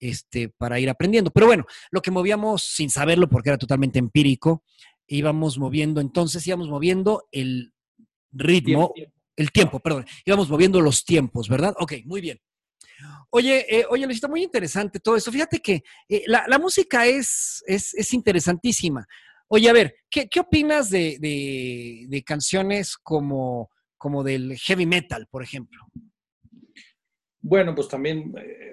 [0.00, 1.30] este, para ir aprendiendo.
[1.30, 4.64] Pero bueno, lo que movíamos sin saberlo, porque era totalmente empírico,
[5.06, 7.72] íbamos moviendo, entonces íbamos moviendo el
[8.32, 8.92] ritmo,
[9.36, 11.74] el tiempo, perdón, íbamos moviendo los tiempos, ¿verdad?
[11.78, 12.40] Ok, muy bien.
[13.30, 15.30] Oye, eh, oye, Luisito, muy interesante todo esto.
[15.30, 19.06] Fíjate que eh, la, música es, es, interesantísima.
[19.48, 25.86] Oye, a ver, ¿qué, opinas de, canciones como, como del heavy metal, por ejemplo?
[27.48, 28.72] Bueno, pues también, eh,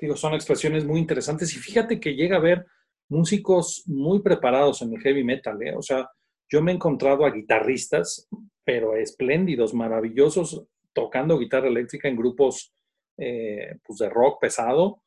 [0.00, 2.64] digo, son expresiones muy interesantes y fíjate que llega a haber
[3.10, 6.08] músicos muy preparados en el heavy metal, O sea,
[6.50, 8.26] yo me he encontrado a guitarristas,
[8.64, 12.72] pero espléndidos, maravillosos, tocando guitarra eléctrica en grupos
[13.18, 15.02] eh, pues de rock pesado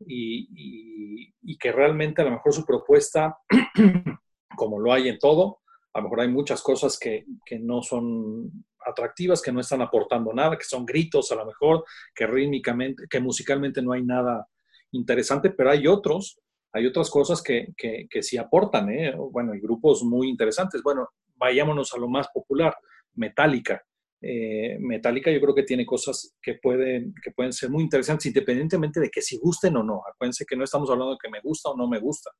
[0.00, 3.36] y, que realmente a lo mejor su propuesta,
[4.56, 5.60] como lo hay en todo,
[5.92, 7.26] a lo mejor hay muchas cosas que,
[7.60, 12.26] no son atractivas, que no están aportando nada, que son gritos a lo mejor, que
[12.26, 14.46] rítmicamente, que musicalmente no hay nada
[14.92, 16.38] interesante, pero hay otros,
[16.72, 19.14] hay otras cosas que, que, sí aportan, ¿eh?
[19.30, 20.82] bueno, hay grupos muy interesantes.
[20.82, 22.76] Bueno, vayámonos a lo más popular,
[23.14, 23.82] Metallica.
[24.20, 28.98] Eh, Metallica yo creo que tiene cosas que pueden, que pueden ser muy interesantes independientemente
[28.98, 30.02] de que si gusten o no.
[30.08, 32.30] Acuérdense que no estamos hablando de que me gusta o no me gusta.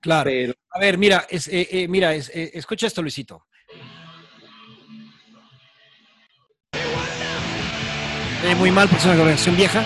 [0.00, 0.30] Claro.
[0.70, 3.46] a ver, mira, es, eh, eh, mira, escucha esto, Luisito.
[8.56, 9.82] Muy mal, porque es una versión vieja.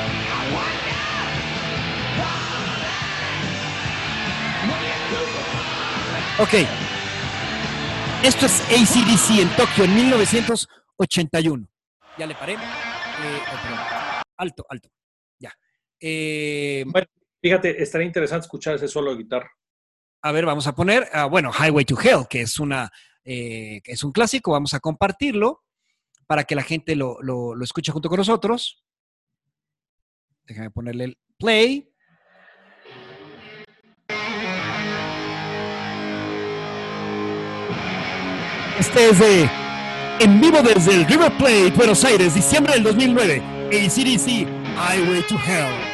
[6.41, 6.55] Ok.
[8.25, 10.69] Esto es ACDC en Tokio en 1900.
[10.99, 11.67] 81.
[12.19, 12.55] Ya le paré.
[12.55, 13.43] Eh,
[14.37, 14.89] alto, alto.
[15.39, 15.53] Ya.
[16.01, 17.07] Eh, bueno,
[17.41, 19.51] fíjate, estaría interesante escuchar ese solo de guitarra.
[20.23, 22.91] A ver, vamos a poner, uh, bueno, Highway to Hell, que es, una,
[23.25, 24.53] eh, que es un clásico.
[24.53, 25.63] Vamos a compartirlo
[26.29, 28.85] para que la gente lo, lo, escuche junto con nosotros.
[30.47, 31.91] Déjame ponerle el play.
[38.79, 39.51] Este es de
[40.21, 45.88] en vivo desde el River Plate, Buenos Aires, diciembre del 2009, ACDC, Highway to Hell.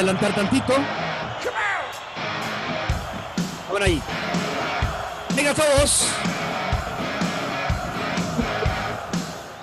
[0.00, 0.72] Adelantar tantito.
[3.68, 4.02] Ahora ahí.
[5.36, 6.08] Venga todos.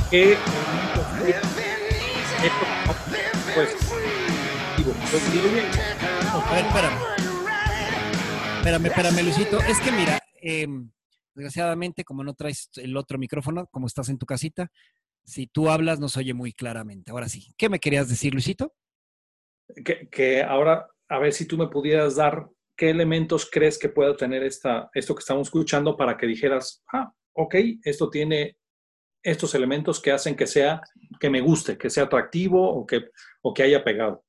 [0.09, 0.37] Que
[3.53, 3.73] pues,
[6.33, 6.97] a ver, espérame.
[8.57, 9.59] Espérame, espérame, Luisito.
[9.61, 10.91] Es que mira, em,
[11.33, 14.69] desgraciadamente, como no traes el otro micrófono, como estás en tu casita,
[15.25, 17.11] si tú hablas no se oye muy claramente.
[17.11, 17.53] Ahora sí.
[17.57, 18.73] ¿Qué me querías decir, Luisito?
[20.11, 24.43] Que, ahora, a ver si tú me pudieras dar qué elementos crees que pueda tener
[24.43, 28.57] esta, esto que estamos escuchando para que dijeras, ah, ok, esto tiene
[29.23, 30.81] estos elementos que hacen que sea,
[31.19, 33.09] que me guste, que sea atractivo o que,
[33.41, 34.23] o que haya pegado.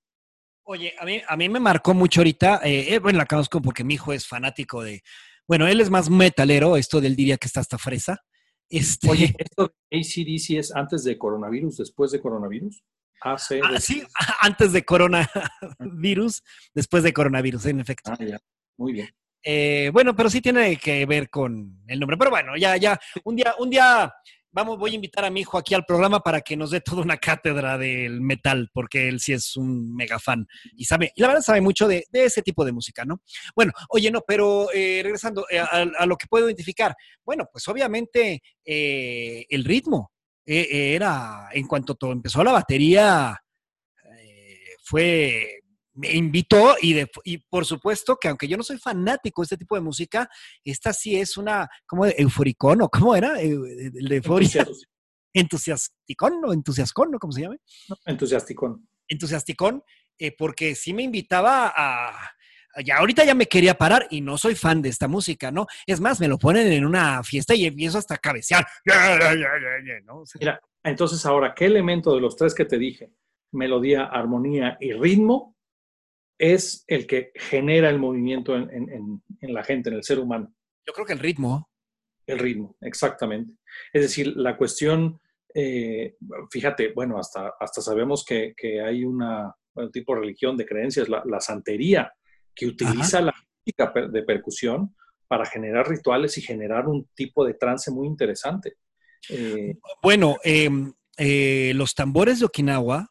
[0.64, 3.84] Oye, a mí, a mí me marcó mucho ahorita, eh, eh, bueno, la conozco porque
[3.84, 5.02] mi hijo es fanático de,
[5.46, 8.22] bueno, él es más metalero, esto del diría que está hasta fresa.
[8.68, 9.08] Este...
[9.08, 12.82] Oye, ¿esto de ACDC es antes de coronavirus, después de coronavirus?
[13.22, 13.60] Ah, sí,
[14.40, 16.42] antes de coronavirus,
[16.74, 18.12] después de coronavirus, en efecto.
[18.12, 18.38] Ah, ya.
[18.76, 19.08] Muy bien.
[19.42, 22.16] Eh, bueno, pero sí tiene que ver con el nombre.
[22.16, 24.12] Pero bueno, ya, ya, un día, un día
[24.50, 27.02] vamos, voy a invitar a mi hijo aquí al programa para que nos dé toda
[27.02, 31.28] una cátedra del metal, porque él sí es un mega fan y sabe, y la
[31.28, 33.22] verdad sabe mucho de, ese tipo de música, ¿no?
[33.54, 36.94] Bueno, oye, no, pero eh, regresando eh, a, lo que puedo identificar,
[37.24, 40.12] bueno, pues obviamente eh, el ritmo
[40.50, 43.38] era, en cuanto todo empezó la batería,
[44.82, 45.58] fue
[45.98, 49.56] me invitó y, de, y por supuesto que aunque yo no soy fanático de este
[49.56, 50.28] tipo de música,
[50.64, 54.66] esta sí es una, como euforicón o cómo era, el de euforia.
[55.34, 57.18] Entusiasticón o entusiascón, ¿no?
[57.18, 57.56] ¿Cómo se llama?
[58.06, 58.88] entusiasticón.
[59.06, 59.82] Entusiasticón,
[60.18, 62.30] eh, porque sí me invitaba a,
[62.84, 65.66] ya ahorita ya me quería parar y no soy fan de esta música, ¿no?
[65.86, 68.66] Es más, me lo ponen en una fiesta y empiezo hasta a cabecear.
[70.40, 73.10] Mira, entonces ahora, ¿qué elemento de los tres que te dije,
[73.52, 75.56] melodía, armonía y ritmo,
[76.38, 80.54] es el que genera el movimiento en, la gente, en el ser humano.
[80.86, 81.68] Yo creo que el ritmo.
[82.26, 83.54] El ritmo, exactamente.
[83.92, 85.20] Es decir, la cuestión,
[85.52, 86.16] eh,
[86.50, 88.54] fíjate, bueno, hasta, hasta sabemos que,
[88.84, 92.12] hay una, un tipo de religión de creencias, la, santería,
[92.58, 93.34] que utiliza la
[93.64, 94.94] música de percusión
[95.28, 98.76] para generar rituales y generar un tipo de trance muy interesante.
[99.28, 103.10] Eh, bueno, em, eh, los tambores de Okinawa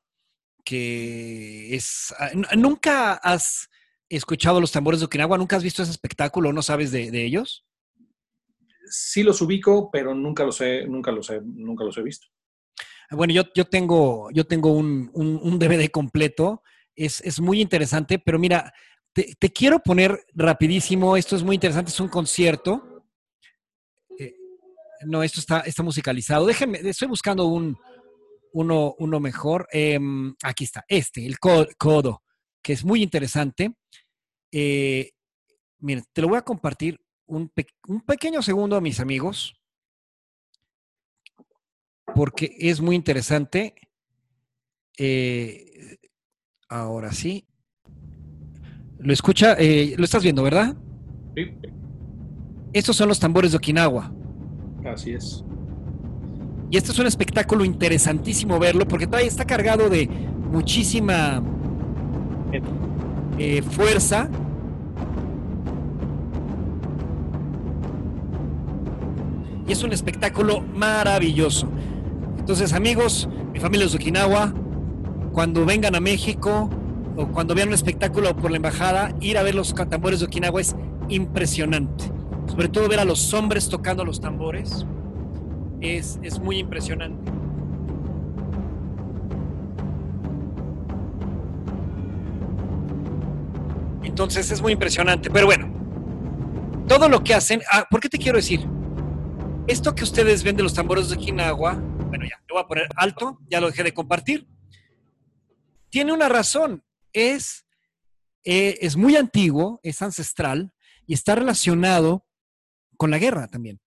[0.67, 2.13] que es...
[2.19, 3.69] Ah, ¿Nunca has
[4.09, 5.37] escuchado los tambores de Okinawa?
[5.37, 6.51] ¿Nunca has visto ese espectáculo?
[6.51, 7.65] ¿No sabes de, ellos?
[8.89, 12.27] Sí los ubico, pero nunca los he, nunca los he, nunca los he visto.
[13.11, 16.63] Bueno, yo, yo tengo, yo tengo un, un, DVD completo.
[16.93, 18.73] Es, muy interesante, pero mira,
[19.39, 21.17] te, quiero poner rapidísimo.
[21.17, 23.05] Esto es muy interesante, es un concierto.
[24.19, 24.35] Eh,
[25.05, 26.45] no, esto está, musicalizado.
[26.45, 27.77] Déjenme, estoy buscando un,
[28.53, 29.67] uno, mejor.
[29.71, 32.23] Em, aquí está, este, el codo,
[32.61, 33.73] que es muy interesante.
[34.51, 35.11] Eh,
[35.79, 37.51] miren, te lo voy a compartir un,
[38.05, 39.55] pequeño segundo a mis amigos,
[42.13, 43.75] porque es muy interesante.
[44.97, 45.97] Eh,
[46.69, 47.47] ahora sí.
[48.99, 50.75] Lo escucha, eh, lo estás viendo, ¿verdad?
[51.35, 51.53] Sí.
[52.73, 54.11] Estos son los tambores de Okinawa.
[54.85, 55.43] Así es.
[56.69, 60.07] Y este es un espectáculo interesantísimo verlo porque todavía está cargado de
[60.51, 61.41] muchísima
[63.37, 64.29] eh, fuerza.
[69.67, 71.69] Y es un espectáculo maravilloso.
[72.39, 74.53] Entonces, amigos, mi familia es de Okinawa,
[75.33, 76.69] cuando vengan a México
[77.25, 80.75] cuando vean un espectáculo por la embajada, ir a ver los tambores de Okinawa es
[81.09, 82.05] impresionante.
[82.47, 84.85] Sobre todo ver a los hombres tocando los tambores
[85.81, 87.31] es, muy impresionante.
[94.03, 95.29] Entonces es muy impresionante.
[95.29, 95.69] Pero bueno,
[96.87, 97.61] todo lo que hacen.
[97.71, 98.65] Ah, ¿Por qué te quiero decir?
[99.67, 102.87] Esto que ustedes ven de los tambores de Okinawa, bueno, ya, lo voy a poner
[102.95, 104.47] alto, ya lo dejé de compartir.
[105.89, 106.83] Tiene una razón.
[107.13, 107.65] Es,
[108.43, 110.73] eh, es muy antiguo, es ancestral
[111.05, 112.25] y está relacionado
[112.97, 113.79] con la guerra también.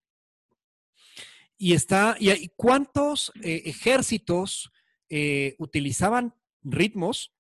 [1.58, 4.72] Y está, y, cuántos eh, ejércitos
[5.10, 7.34] eh, utilizaban ritmos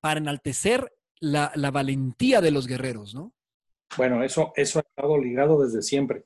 [0.00, 3.34] para enaltecer la, valentía de los guerreros, ¿no?
[3.96, 6.24] Bueno, eso, eso ha estado ligado desde siempre.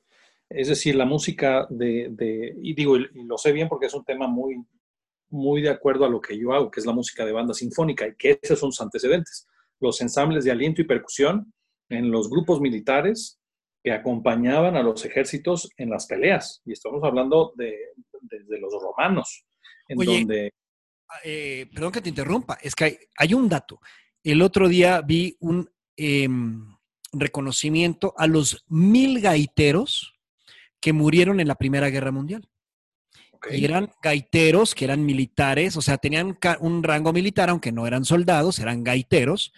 [0.49, 4.27] Es decir, la música de, y digo, y lo sé bien porque es un tema
[4.27, 4.63] muy,
[5.33, 8.07] muy de acuerdo a lo que yo hago, que es la música de banda sinfónica,
[8.07, 9.47] y que esos son sus antecedentes.
[9.79, 11.51] Los ensambles de aliento y percusión
[11.89, 13.39] en los grupos militares
[13.83, 16.61] que acompañaban a los ejércitos en las peleas.
[16.65, 17.77] Y estamos hablando de,
[18.47, 19.43] los romanos,
[19.87, 20.53] en donde...
[21.09, 23.79] Ah, eh, perdón que te interrumpa, es que hay, un dato.
[24.23, 26.77] El otro día vi un em,
[27.11, 30.13] reconocimiento a los mil gaiteros
[30.79, 32.47] que murieron en la Primera Guerra Mundial.
[33.49, 38.59] Eran gaiteros que eran militares, o sea, tenían un rango militar, aunque no eran soldados,
[38.59, 39.53] eran gaiteros,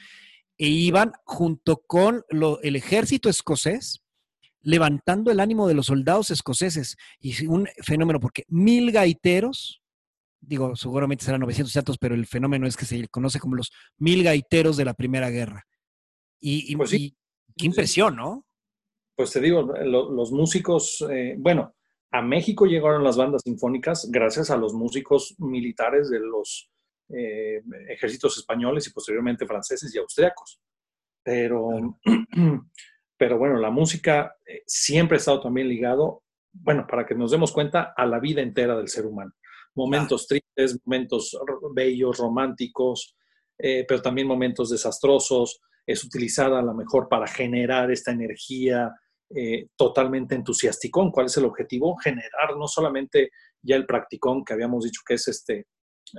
[0.57, 2.23] e iban junto con
[2.63, 4.05] el ejército escocés
[4.65, 6.97] levantando el ánimo de los soldados escoceses.
[7.19, 9.81] Y un fenómeno, porque mil gaiteros,
[10.41, 14.23] digo, seguramente serán 900 tantos, pero el fenómeno es que se conoce como los mil
[14.23, 15.65] gaiteros de la Primera Guerra.
[16.39, 18.45] Y, pues qué impresión, ¿no?
[19.15, 21.73] Pues te digo, los músicos, eh, bueno,
[22.15, 26.71] a México llegaron las bandas sinfónicas gracias a los músicos militares de los
[27.09, 30.61] eh, ejércitos españoles y posteriormente franceses y austriacos.
[31.21, 31.99] Pero
[33.17, 37.51] pero bueno, la música eh, siempre ha estado también ligado, bueno, para que nos demos
[37.51, 39.33] cuenta, a la vida entera del ser humano.
[39.75, 41.37] Momentos tristes, momentos
[41.73, 43.17] bellos, románticos,
[43.57, 45.59] eh, pero también momentos desastrosos.
[45.85, 48.93] Es utilizada a lo mejor para generar esta energía
[49.35, 51.11] eh, totalmente entusiasticón.
[51.11, 51.97] ¿Cuál es el objetivo?
[51.97, 53.31] Generar no solamente
[53.61, 55.67] ya el practicón que habíamos dicho que es este,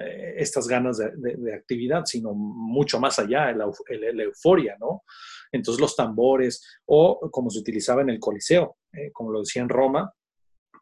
[0.00, 3.70] eh, estas ganas de, actividad, sino mucho más allá, la,
[4.24, 5.02] euforia, ¿no?
[5.52, 9.68] Entonces los tambores, o como se utilizaba en el Coliseo, eh, como lo decía en
[9.68, 10.12] Roma,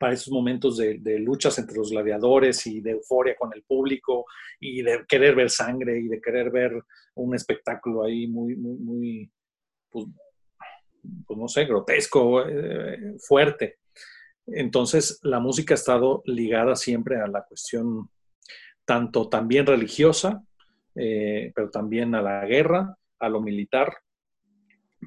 [0.01, 4.25] para esos momentos de, luchas entre los gladiadores y de euforia con el público
[4.59, 6.73] y de querer ver sangre y de querer ver
[7.15, 9.33] un espectáculo ahí muy, muy, muy,
[9.91, 10.07] pues,
[11.27, 13.79] pues no sé, grotesco, eh, fuerte.
[14.47, 18.11] Entonces, la música ha estado ligada siempre a la cuestión
[18.85, 20.45] tanto también religiosa,
[20.95, 23.97] eh, pero también a la guerra, a lo militar,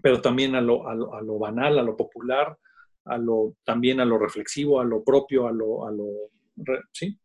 [0.01, 2.57] pero también a lo, a lo, banal, a lo popular,
[3.05, 6.05] a lo, también a lo reflexivo, a lo propio, a lo, a lo,
[6.91, 7.17] sí,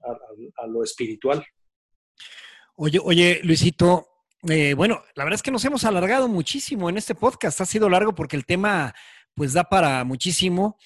[0.56, 1.44] a, lo espiritual.
[2.76, 4.06] Oye, oye, Luisito,
[4.48, 7.60] eh, bueno, la verdad es que nos hemos alargado muchísimo en este podcast.
[7.60, 8.94] Ha sido largo porque el tema,
[9.34, 10.78] pues, da para muchísimo.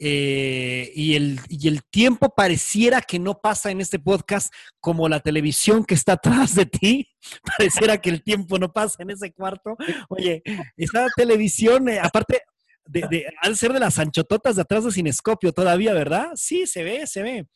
[0.00, 5.84] Eh, y, el, el tiempo pareciera que no pasa en este podcast como la televisión
[5.84, 7.08] que está atrás de ti.
[7.56, 9.76] Pareciera que el tiempo no pasa en ese cuarto.
[10.08, 10.42] Oye,
[10.76, 12.42] esta televisión, eh, aparte,
[12.84, 16.30] de, de, al ser de las anchototas de atrás de Cinescopio todavía, ¿verdad?
[16.34, 17.46] Sí, se ve, se ve.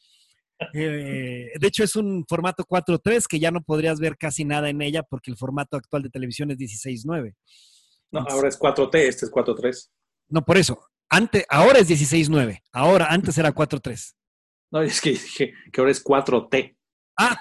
[0.74, 4.82] Eh, de hecho, es un formato 4.3 que ya no podrías ver casi nada en
[4.82, 7.34] ella porque el formato actual de televisión es 16.9.
[8.12, 9.88] No, ahora es 4T, este es 4.3.
[10.28, 10.86] No, por eso.
[11.08, 12.60] Antes, ahora es 16.9.
[12.72, 14.14] Ahora, antes era 4.3.
[14.70, 16.76] No, es que dije que ahora es 4T.
[17.18, 17.38] Ah.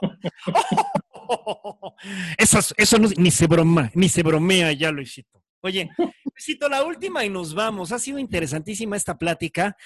[2.38, 5.42] eso, eso ni se broma, ni se bromea ya, Luisito.
[5.62, 5.90] Oye,
[6.24, 7.92] Luisito, la última y nos vamos.
[7.92, 9.76] Ha sido interesantísima esta plática.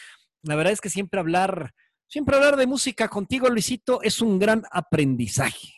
[0.42, 1.74] La verdad es que siempre hablar
[2.10, 5.74] Siempre hablar de música contigo, Luisito, es un gran aprendizaje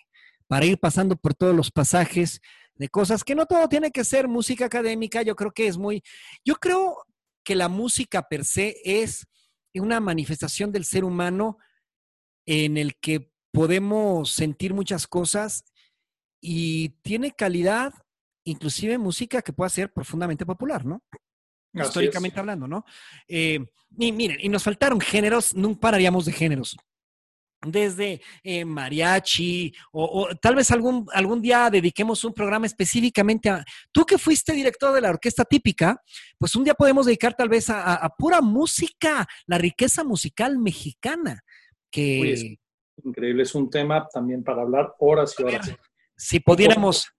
[0.46, 2.40] para ir pasando por todos los pasajes
[2.76, 5.22] de cosas que no todo tiene que ser música académica.
[5.22, 6.04] Yo creo que es muy,
[6.44, 7.04] yo creo
[7.42, 9.26] que la música per se es
[9.74, 11.58] una manifestación del ser humano
[12.46, 15.64] en el que podemos sentir muchas cosas
[16.40, 17.92] y tiene calidad,
[18.44, 21.02] inclusive música que pueda ser profundamente popular, ¿no?
[21.72, 22.84] Históricamente hablando, ¿no?
[23.28, 23.60] Eh,
[23.98, 26.76] y miren, y nos faltaron géneros, no pararíamos de géneros.
[27.62, 33.62] Desde eh, mariachi, o, tal vez algún, algún día dediquemos un programa específicamente a.
[33.92, 36.00] Tú que fuiste director de la orquesta típica,
[36.38, 41.42] pues un día podemos dedicar tal vez a, pura música, la riqueza musical mexicana.
[41.90, 42.32] Que...
[42.32, 42.44] es
[43.04, 45.70] increíble, es un tema también para hablar horas y horas.
[46.16, 47.12] Si pudiéramos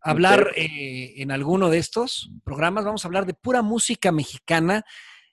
[0.00, 4.84] hablar eh, en alguno de estos programas, vamos a hablar de pura música mexicana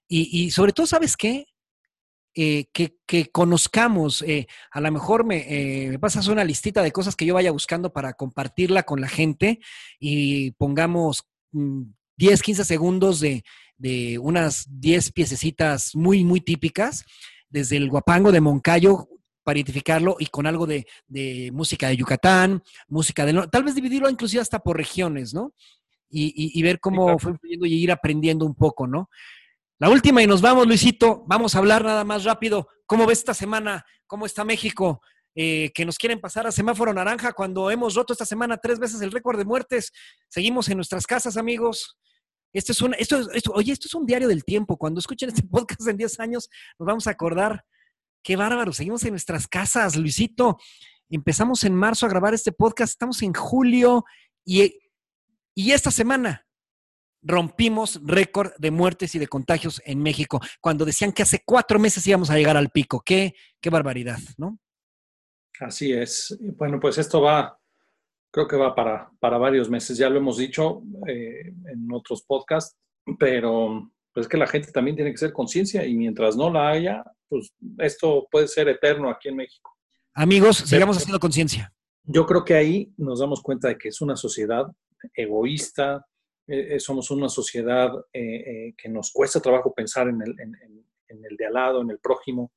[0.08, 1.48] y, sobre todo, ¿sabes qué?
[2.36, 7.34] Eh, que, conozcamos, eh, a lo mejor me, pasas una listita de cosas que yo
[7.34, 9.60] vaya buscando para compartirla con la gente
[10.00, 13.44] y pongamos 10, mm, 15 segundos de,
[13.78, 17.06] de unas 10 piececitas muy, muy típicas,
[17.50, 19.08] desde el guapango de Moncayo,
[19.44, 20.86] para identificarlo y con algo de,
[21.54, 23.48] música de Yucatán, música de...
[23.52, 25.54] Tal vez dividirlo inclusive hasta por regiones, ¿no?
[26.16, 29.10] Y, ver cómo fue influyendo y ir aprendiendo un poco, ¿no?
[29.80, 31.24] La última y nos vamos, Luisito.
[31.28, 32.68] Vamos a hablar nada más rápido.
[32.86, 33.84] ¿Cómo ves esta semana?
[34.06, 35.02] ¿Cómo está México?
[35.36, 39.02] Eh, que nos quieren pasar a semáforo naranja cuando hemos roto esta semana tres veces
[39.02, 39.92] el récord de muertes.
[40.30, 41.98] Seguimos en nuestras casas, amigos.
[42.54, 44.78] Esto es un, esto, esto, oye, esto es un diario del tiempo.
[44.78, 47.66] Cuando escuchen este podcast en 10 años, nos vamos a acordar
[48.24, 50.58] Qué bárbaro, seguimos en nuestras casas, Luisito.
[51.10, 54.06] Empezamos en marzo a grabar este podcast, estamos en julio
[54.46, 54.80] y,
[55.54, 56.48] y esta semana
[57.22, 62.08] rompimos récord de muertes y de contagios en México, cuando decían que hace cuatro meses
[62.08, 63.02] íbamos a llegar al pico.
[63.06, 64.58] Qué, qué barbaridad, ¿no?
[65.60, 66.38] Así es.
[66.58, 67.60] Bueno, pues esto va,
[68.32, 72.78] creo que va para, para varios meses, ya lo hemos dicho eh, en otros podcasts,
[73.20, 77.04] pero pues que la gente también tiene que ser conciencia y mientras no la haya,
[77.28, 79.76] pues esto puede ser eterno aquí en México.
[80.14, 81.74] Amigos, sigamos haciendo conciencia.
[82.04, 84.68] Yo creo que ahí nos damos cuenta de que es una sociedad
[85.14, 86.06] egoísta,
[86.48, 91.38] eh, eh, somos una sociedad eh, que nos cuesta trabajo pensar en el, en el
[91.38, 92.52] de al lado, en el prójimo,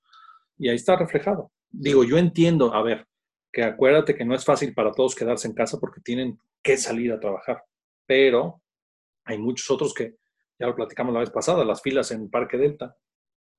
[0.59, 1.53] y ahí está reflejado.
[1.71, 3.07] Digo, yo entiendo, a ver,
[3.53, 7.13] que acuérdate que no es fácil para todos quedarse en casa porque tienen que salir
[7.13, 7.63] a trabajar,
[8.07, 8.61] pero
[9.25, 10.17] hay muchos otros que,
[10.59, 12.97] ya lo platicamos la vez pasada, las filas en Parque Delta,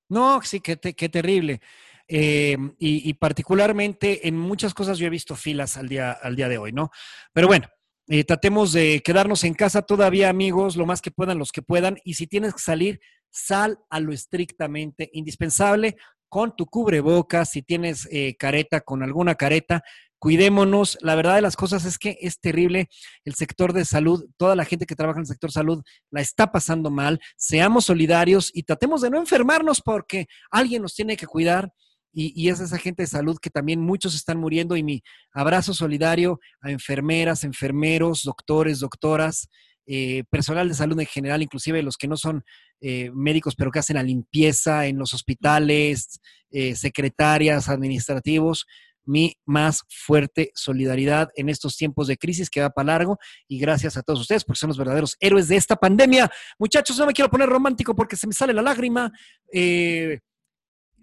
[0.10, 1.62] no, sí, qué, qué terrible.
[2.10, 6.58] Em, y, particularmente en muchas cosas yo he visto filas al día, al día de
[6.58, 6.89] hoy, ¿no?
[7.34, 7.68] Pero bueno,
[8.08, 11.98] eh, tratemos de quedarnos en casa todavía, amigos, lo más que puedan, los que puedan.
[12.06, 15.98] Y si tienes que salir, sal a lo estrictamente indispensable
[16.30, 19.84] con tu cubrebocas, si tienes eh, careta, con alguna careta,
[20.20, 20.97] cuidémonos.
[21.01, 22.89] La verdad de las cosas es que es terrible
[23.26, 26.51] el sector de salud, toda la gente que trabaja en el sector salud la está
[26.51, 27.20] pasando mal.
[27.36, 31.72] Seamos solidarios y tratemos de no enfermarnos porque alguien nos tiene que cuidar.
[32.20, 35.03] Y, es esa gente de salud que también muchos están muriendo y mi
[35.34, 39.47] abrazo solidario a enfermeras, enfermeros, doctores, doctoras,
[39.86, 42.43] eh, personal de salud en general, inclusive los que no son
[42.82, 48.65] eh, médicos, pero que hacen la limpieza en los hospitales, eh, secretarias, administrativos,
[49.08, 53.97] mi más fuerte solidaridad en estos tiempos de crisis que va para largo y gracias
[53.97, 56.30] a todos ustedes porque son los verdaderos héroes de esta pandemia.
[56.60, 59.12] Muchachos, no me quiero poner romántico porque se me sale la lágrima.
[59.51, 60.20] Eh,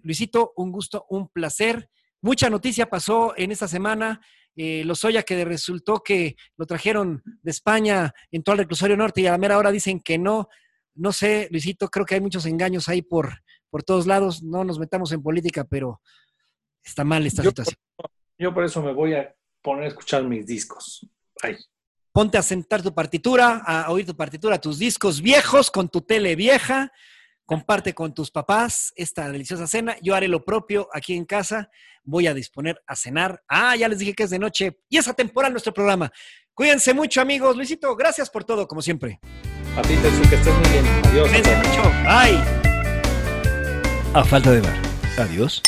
[0.03, 1.89] Luisito, un gusto, un placer.
[2.21, 4.21] Mucha noticia pasó en esta semana.
[4.55, 9.31] Eh, Lozoya que resultó que lo trajeron de España, entró al reclusorio norte y a
[9.31, 10.47] la mera hora dicen que no.
[10.93, 14.43] No sé, Luisito, creo que hay muchos engaños ahí por, por todos lados.
[14.43, 15.99] No nos metamos en política, pero
[16.85, 17.77] está mal esta situación.
[18.37, 21.07] yo por eso me voy a poner a escuchar mis discos.
[21.41, 21.57] Ay.
[22.11, 26.35] Ponte a sentar tu partitura, a oír tu partitura, tus discos viejos con tu tele
[26.35, 26.91] vieja
[27.45, 29.95] comparte con tus papás esta deliciosa cena.
[30.01, 31.69] Yo haré lo propio aquí en casa.
[32.03, 33.43] Voy a disponer a cenar.
[33.47, 36.11] Ah, ya les dije que es de noche y es atemporal nuestro programa.
[36.53, 37.55] Cuídense mucho, amigos.
[37.55, 39.19] Luisito, gracias por todo, como siempre.
[39.77, 40.85] A ti, Tetsu, que estés muy bien.
[41.05, 41.29] Adiós.
[41.29, 41.81] Cuídense mucho.
[42.03, 42.43] Bye.
[44.13, 44.75] A falta de ver.
[45.17, 45.61] Adiós.